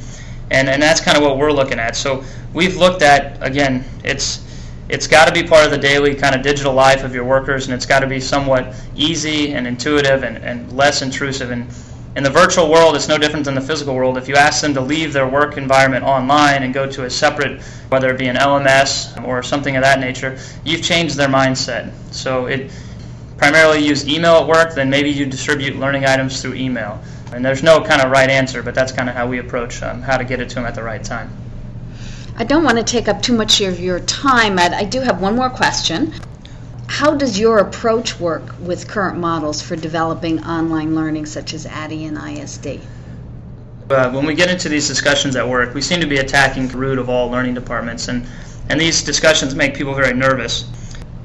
And, 0.50 0.68
and 0.68 0.82
that's 0.82 1.00
kind 1.00 1.16
of 1.16 1.22
what 1.22 1.38
we're 1.38 1.52
looking 1.52 1.78
at. 1.78 1.96
So 1.96 2.22
we've 2.52 2.76
looked 2.76 3.00
at, 3.02 3.44
again, 3.44 3.84
it's 4.04 4.44
it's 4.86 5.06
got 5.06 5.26
to 5.26 5.32
be 5.32 5.42
part 5.42 5.64
of 5.64 5.70
the 5.70 5.78
daily 5.78 6.14
kind 6.14 6.34
of 6.34 6.42
digital 6.42 6.74
life 6.74 7.04
of 7.04 7.14
your 7.14 7.24
workers, 7.24 7.64
and 7.64 7.74
it's 7.74 7.86
got 7.86 8.00
to 8.00 8.06
be 8.06 8.20
somewhat 8.20 8.74
easy 8.94 9.54
and 9.54 9.66
intuitive 9.66 10.24
and, 10.24 10.36
and 10.36 10.70
less 10.76 11.00
intrusive. 11.00 11.50
And 11.50 11.72
in 12.16 12.22
the 12.22 12.30
virtual 12.30 12.70
world, 12.70 12.94
it's 12.94 13.08
no 13.08 13.18
different 13.18 13.44
than 13.44 13.54
the 13.54 13.60
physical 13.60 13.94
world. 13.94 14.16
If 14.16 14.28
you 14.28 14.36
ask 14.36 14.62
them 14.62 14.74
to 14.74 14.80
leave 14.80 15.12
their 15.12 15.26
work 15.26 15.56
environment 15.56 16.04
online 16.04 16.62
and 16.62 16.72
go 16.72 16.88
to 16.88 17.04
a 17.04 17.10
separate, 17.10 17.60
whether 17.88 18.08
it 18.10 18.18
be 18.18 18.28
an 18.28 18.36
LMS 18.36 19.24
or 19.26 19.42
something 19.42 19.74
of 19.76 19.82
that 19.82 19.98
nature, 19.98 20.38
you've 20.64 20.82
changed 20.82 21.16
their 21.16 21.28
mindset. 21.28 21.92
So 22.12 22.46
it 22.46 22.70
primarily 23.36 23.84
use 23.84 24.08
email 24.08 24.36
at 24.36 24.46
work, 24.46 24.74
then 24.74 24.90
maybe 24.90 25.10
you 25.10 25.26
distribute 25.26 25.76
learning 25.76 26.06
items 26.06 26.40
through 26.40 26.54
email. 26.54 27.02
And 27.32 27.44
there's 27.44 27.64
no 27.64 27.82
kind 27.82 28.00
of 28.00 28.12
right 28.12 28.30
answer, 28.30 28.62
but 28.62 28.76
that's 28.76 28.92
kind 28.92 29.08
of 29.08 29.16
how 29.16 29.26
we 29.26 29.38
approach 29.38 29.82
um, 29.82 30.00
how 30.00 30.16
to 30.16 30.24
get 30.24 30.40
it 30.40 30.48
to 30.50 30.54
them 30.54 30.66
at 30.66 30.76
the 30.76 30.84
right 30.84 31.02
time. 31.02 31.32
I 32.36 32.44
don't 32.44 32.62
want 32.62 32.78
to 32.78 32.84
take 32.84 33.08
up 33.08 33.22
too 33.22 33.36
much 33.36 33.60
of 33.60 33.80
your 33.80 33.98
time. 34.00 34.58
I 34.58 34.84
do 34.84 35.00
have 35.00 35.20
one 35.20 35.34
more 35.34 35.50
question. 35.50 36.14
How 36.88 37.14
does 37.14 37.38
your 37.38 37.58
approach 37.58 38.20
work 38.20 38.54
with 38.60 38.86
current 38.88 39.18
models 39.18 39.62
for 39.62 39.76
developing 39.76 40.42
online 40.44 40.94
learning 40.94 41.26
such 41.26 41.54
as 41.54 41.66
ADDIE 41.66 42.04
and 42.06 42.18
ISD? 42.18 42.80
Uh, 43.90 44.10
when 44.10 44.24
we 44.24 44.34
get 44.34 44.50
into 44.50 44.68
these 44.68 44.86
discussions 44.88 45.36
at 45.36 45.46
work, 45.46 45.74
we 45.74 45.82
seem 45.82 46.00
to 46.00 46.06
be 46.06 46.18
attacking 46.18 46.68
the 46.68 46.76
root 46.76 46.98
of 46.98 47.08
all 47.08 47.28
learning 47.30 47.54
departments, 47.54 48.08
and, 48.08 48.26
and 48.70 48.80
these 48.80 49.02
discussions 49.02 49.54
make 49.54 49.74
people 49.74 49.94
very 49.94 50.14
nervous. 50.14 50.64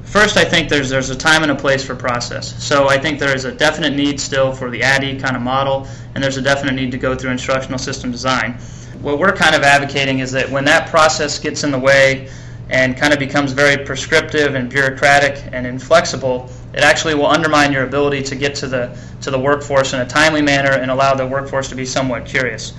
First, 0.02 0.36
I 0.36 0.44
think 0.44 0.68
there's, 0.68 0.90
there's 0.90 1.10
a 1.10 1.16
time 1.16 1.42
and 1.42 1.52
a 1.52 1.54
place 1.54 1.84
for 1.84 1.94
process. 1.94 2.62
So 2.62 2.88
I 2.88 2.98
think 2.98 3.20
there 3.20 3.34
is 3.34 3.44
a 3.44 3.52
definite 3.52 3.94
need 3.94 4.20
still 4.20 4.52
for 4.52 4.70
the 4.70 4.82
ADDIE 4.82 5.20
kind 5.20 5.36
of 5.36 5.42
model, 5.42 5.86
and 6.14 6.22
there's 6.22 6.36
a 6.36 6.42
definite 6.42 6.74
need 6.74 6.90
to 6.90 6.98
go 6.98 7.14
through 7.14 7.30
instructional 7.30 7.78
system 7.78 8.10
design. 8.10 8.54
What 9.02 9.18
we're 9.18 9.32
kind 9.32 9.54
of 9.54 9.62
advocating 9.62 10.18
is 10.18 10.32
that 10.32 10.50
when 10.50 10.64
that 10.64 10.90
process 10.90 11.38
gets 11.38 11.64
in 11.64 11.70
the 11.70 11.78
way 11.78 12.28
and 12.70 12.96
kind 12.96 13.12
of 13.12 13.18
becomes 13.18 13.52
very 13.52 13.84
prescriptive 13.84 14.54
and 14.54 14.70
bureaucratic 14.70 15.42
and 15.52 15.66
inflexible, 15.66 16.48
it 16.72 16.80
actually 16.80 17.14
will 17.14 17.26
undermine 17.26 17.72
your 17.72 17.84
ability 17.84 18.22
to 18.22 18.36
get 18.36 18.54
to 18.56 18.68
the 18.68 18.96
to 19.22 19.30
the 19.30 19.38
workforce 19.38 19.92
in 19.92 20.00
a 20.00 20.06
timely 20.06 20.40
manner 20.40 20.70
and 20.70 20.90
allow 20.90 21.14
the 21.14 21.26
workforce 21.26 21.68
to 21.68 21.74
be 21.74 21.84
somewhat 21.84 22.24
curious. 22.24 22.72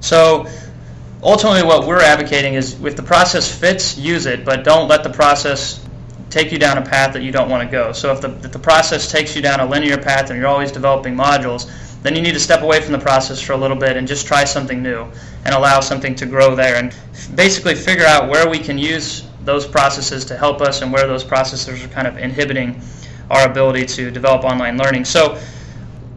So 0.00 0.46
ultimately 1.22 1.62
what 1.62 1.86
we're 1.86 2.00
advocating 2.00 2.54
is 2.54 2.82
if 2.82 2.96
the 2.96 3.02
process 3.02 3.50
fits, 3.50 3.98
use 3.98 4.26
it, 4.26 4.44
but 4.44 4.64
don't 4.64 4.88
let 4.88 5.02
the 5.02 5.10
process 5.10 5.84
take 6.30 6.50
you 6.52 6.58
down 6.58 6.78
a 6.78 6.82
path 6.82 7.12
that 7.12 7.22
you 7.22 7.32
don't 7.32 7.48
want 7.48 7.68
to 7.68 7.70
go. 7.70 7.92
So 7.92 8.12
if 8.12 8.20
the, 8.20 8.30
if 8.44 8.52
the 8.52 8.58
process 8.58 9.10
takes 9.10 9.34
you 9.36 9.42
down 9.42 9.60
a 9.60 9.66
linear 9.66 9.98
path 9.98 10.30
and 10.30 10.38
you're 10.38 10.48
always 10.48 10.72
developing 10.72 11.14
modules, 11.14 11.70
then 12.02 12.14
you 12.14 12.22
need 12.22 12.34
to 12.34 12.40
step 12.40 12.62
away 12.62 12.80
from 12.80 12.92
the 12.92 12.98
process 12.98 13.40
for 13.40 13.52
a 13.52 13.56
little 13.56 13.76
bit 13.76 13.96
and 13.96 14.06
just 14.06 14.26
try 14.26 14.44
something 14.44 14.82
new 14.82 15.06
and 15.44 15.54
allow 15.54 15.80
something 15.80 16.14
to 16.14 16.26
grow 16.26 16.54
there 16.54 16.76
and 16.76 16.94
basically 17.34 17.74
figure 17.74 18.06
out 18.06 18.28
where 18.28 18.48
we 18.48 18.58
can 18.58 18.78
use 18.78 19.26
those 19.44 19.66
processes 19.66 20.24
to 20.26 20.36
help 20.36 20.60
us 20.60 20.82
and 20.82 20.92
where 20.92 21.06
those 21.06 21.24
processes 21.24 21.84
are 21.84 21.88
kind 21.88 22.06
of 22.06 22.16
inhibiting 22.18 22.80
our 23.30 23.48
ability 23.50 23.84
to 23.84 24.10
develop 24.10 24.44
online 24.44 24.78
learning. 24.78 25.04
So 25.04 25.40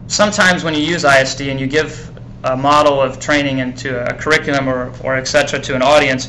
sometimes 0.06 0.64
when 0.64 0.74
you 0.74 0.80
use 0.80 1.04
ISD 1.04 1.42
and 1.42 1.58
you 1.58 1.66
give 1.66 2.10
a 2.44 2.56
model 2.56 3.00
of 3.00 3.18
training 3.18 3.58
into 3.58 4.04
a 4.04 4.14
curriculum 4.14 4.68
or, 4.68 4.92
or 5.02 5.16
et 5.16 5.24
cetera 5.24 5.60
to 5.60 5.74
an 5.74 5.82
audience, 5.82 6.26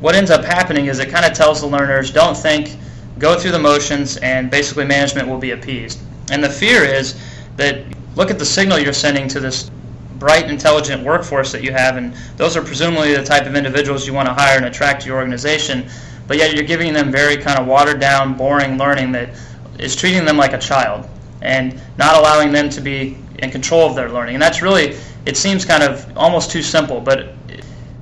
what 0.00 0.14
ends 0.14 0.30
up 0.30 0.44
happening 0.44 0.86
is 0.86 0.98
it 0.98 1.08
kind 1.08 1.24
of 1.24 1.32
tells 1.32 1.60
the 1.60 1.66
learners, 1.66 2.10
don't 2.10 2.36
think, 2.36 2.76
go 3.18 3.38
through 3.38 3.52
the 3.52 3.58
motions, 3.58 4.16
and 4.18 4.50
basically 4.50 4.84
management 4.84 5.28
will 5.28 5.38
be 5.38 5.52
appeased. 5.52 6.00
And 6.30 6.42
the 6.42 6.50
fear 6.50 6.82
is 6.82 7.18
that 7.56 7.84
look 8.16 8.30
at 8.30 8.38
the 8.38 8.44
signal 8.44 8.78
you're 8.78 8.92
sending 8.92 9.28
to 9.28 9.40
this 9.40 9.70
bright, 10.18 10.48
intelligent 10.48 11.04
workforce 11.04 11.52
that 11.52 11.62
you 11.62 11.72
have, 11.72 11.96
and 11.96 12.14
those 12.36 12.56
are 12.56 12.62
presumably 12.62 13.14
the 13.14 13.24
type 13.24 13.46
of 13.46 13.56
individuals 13.56 14.06
you 14.06 14.12
want 14.12 14.28
to 14.28 14.34
hire 14.34 14.56
and 14.56 14.66
attract 14.66 15.02
to 15.02 15.08
your 15.08 15.18
organization. 15.18 15.88
But 16.26 16.38
yet 16.38 16.54
you're 16.54 16.64
giving 16.64 16.92
them 16.92 17.10
very 17.10 17.36
kind 17.36 17.58
of 17.58 17.66
watered 17.66 18.00
down, 18.00 18.34
boring 18.34 18.78
learning 18.78 19.12
that 19.12 19.30
is 19.78 19.94
treating 19.94 20.24
them 20.24 20.36
like 20.36 20.52
a 20.52 20.58
child 20.58 21.08
and 21.42 21.78
not 21.98 22.16
allowing 22.16 22.52
them 22.52 22.70
to 22.70 22.80
be 22.80 23.18
in 23.40 23.50
control 23.50 23.86
of 23.86 23.94
their 23.94 24.08
learning. 24.08 24.34
And 24.34 24.42
that's 24.42 24.62
really, 24.62 24.96
it 25.26 25.36
seems 25.36 25.64
kind 25.64 25.82
of 25.82 26.16
almost 26.16 26.50
too 26.50 26.62
simple, 26.62 27.00
but 27.00 27.34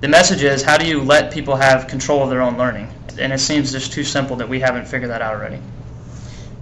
the 0.01 0.09
message 0.09 0.43
is 0.43 0.63
how 0.63 0.77
do 0.77 0.87
you 0.87 1.03
let 1.03 1.33
people 1.33 1.57
have 1.57 1.89
control 1.89 2.23
of 2.23 2.31
their 2.31 2.43
own 2.43 2.57
learning? 2.57 2.93
And 3.19 3.33
it 3.33 3.41
seems 3.41 3.73
just 3.73 3.93
too 3.93 4.05
simple 4.05 4.37
that 4.37 4.49
we 4.49 4.61
haven't 4.61 4.87
figured 4.87 5.11
that 5.11 5.23
out 5.23 5.35
already. 5.35 5.59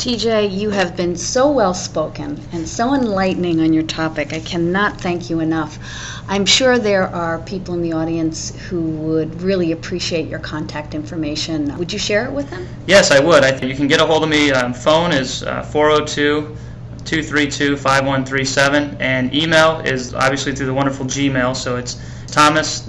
TJ, 0.00 0.58
you 0.58 0.70
have 0.70 0.96
been 0.96 1.14
so 1.14 1.50
well 1.50 1.74
spoken 1.74 2.40
and 2.52 2.66
so 2.66 2.94
enlightening 2.94 3.60
on 3.60 3.74
your 3.74 3.82
topic. 3.82 4.32
I 4.32 4.40
cannot 4.40 4.98
thank 4.98 5.28
you 5.28 5.40
enough. 5.40 5.78
I'm 6.26 6.46
sure 6.46 6.78
there 6.78 7.06
are 7.08 7.38
people 7.40 7.74
in 7.74 7.82
the 7.82 7.92
audience 7.92 8.58
who 8.70 8.80
would 8.80 9.42
really 9.42 9.72
appreciate 9.72 10.26
your 10.26 10.38
contact 10.38 10.94
information. 10.94 11.76
Would 11.76 11.92
you 11.92 11.98
share 11.98 12.24
it 12.24 12.32
with 12.32 12.48
them? 12.48 12.66
Yes, 12.86 13.10
I 13.10 13.20
would. 13.20 13.44
I 13.44 13.54
you 13.58 13.76
can 13.76 13.88
get 13.88 14.00
a 14.00 14.06
hold 14.06 14.22
of 14.22 14.30
me. 14.30 14.50
Um, 14.52 14.72
phone 14.72 15.12
is 15.12 15.42
uh, 15.42 15.64
402 15.64 16.56
232 17.04 17.76
5137, 17.76 18.96
and 19.00 19.34
email 19.34 19.80
is 19.80 20.14
obviously 20.14 20.54
through 20.54 20.64
the 20.64 20.72
wonderful 20.72 21.04
Gmail. 21.04 21.54
So 21.54 21.76
it's 21.76 22.00
thomas.e.hammond, 22.26 22.86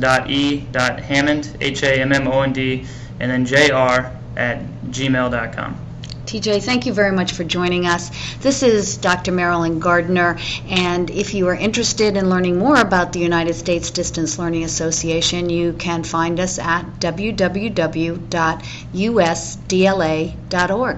H 1.59 1.83
A 1.83 1.99
M 1.99 2.13
M 2.13 2.29
O 2.29 2.39
N 2.39 2.53
D, 2.53 2.85
and 3.19 3.29
then 3.29 3.45
jr 3.45 4.07
at 4.37 4.63
gmail.com. 4.91 5.90
TJ, 6.31 6.63
thank 6.63 6.85
you 6.85 6.93
very 6.93 7.11
much 7.11 7.33
for 7.33 7.43
joining 7.43 7.85
us. 7.85 8.09
This 8.37 8.63
is 8.63 8.95
Dr. 8.95 9.33
Marilyn 9.33 9.79
Gardner, 9.79 10.37
and 10.69 11.09
if 11.09 11.33
you 11.33 11.49
are 11.49 11.55
interested 11.55 12.15
in 12.15 12.29
learning 12.29 12.57
more 12.57 12.77
about 12.77 13.11
the 13.11 13.19
United 13.19 13.53
States 13.55 13.91
Distance 13.91 14.39
Learning 14.39 14.63
Association, 14.63 15.49
you 15.49 15.73
can 15.73 16.05
find 16.05 16.39
us 16.39 16.57
at 16.57 16.85
www.usdla.org. 17.01 17.41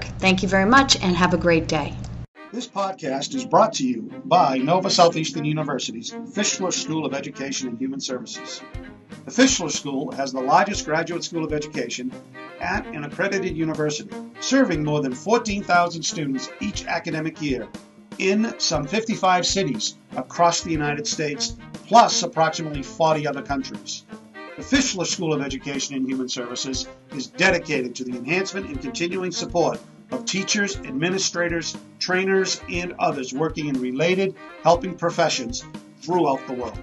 Thank 0.04 0.42
you 0.44 0.48
very 0.48 0.66
much, 0.66 1.02
and 1.02 1.16
have 1.16 1.34
a 1.34 1.38
great 1.38 1.66
day. 1.66 1.96
This 2.52 2.68
podcast 2.68 3.34
is 3.34 3.44
brought 3.44 3.72
to 3.72 3.84
you 3.84 4.02
by 4.26 4.58
Nova 4.58 4.88
Southeastern 4.88 5.44
University's 5.44 6.12
Fischler 6.12 6.72
School 6.72 7.04
of 7.04 7.12
Education 7.12 7.70
and 7.70 7.76
Human 7.76 7.98
Services. 7.98 8.62
The 9.24 9.32
Fischler 9.32 9.72
School 9.72 10.12
has 10.12 10.30
the 10.30 10.40
largest 10.40 10.84
graduate 10.84 11.24
school 11.24 11.44
of 11.44 11.52
education 11.52 12.12
at 12.64 12.86
an 12.86 13.04
accredited 13.04 13.56
university, 13.56 14.10
serving 14.40 14.82
more 14.82 15.02
than 15.02 15.14
14,000 15.14 16.02
students 16.02 16.48
each 16.60 16.86
academic 16.86 17.40
year 17.42 17.68
in 18.18 18.58
some 18.58 18.86
55 18.86 19.44
cities 19.46 19.96
across 20.16 20.62
the 20.62 20.70
United 20.70 21.06
States, 21.06 21.56
plus 21.86 22.22
approximately 22.22 22.82
40 22.82 23.26
other 23.26 23.42
countries. 23.42 24.04
The 24.56 24.62
Fischler 24.62 25.06
School 25.06 25.34
of 25.34 25.42
Education 25.42 25.96
and 25.96 26.08
Human 26.08 26.28
Services 26.28 26.88
is 27.14 27.26
dedicated 27.26 27.94
to 27.96 28.04
the 28.04 28.16
enhancement 28.16 28.68
and 28.68 28.80
continuing 28.80 29.32
support 29.32 29.78
of 30.10 30.24
teachers, 30.24 30.76
administrators, 30.76 31.76
trainers, 31.98 32.60
and 32.70 32.94
others 32.98 33.34
working 33.34 33.66
in 33.66 33.80
related 33.80 34.34
helping 34.62 34.94
professions 34.94 35.64
throughout 36.00 36.46
the 36.46 36.54
world. 36.54 36.78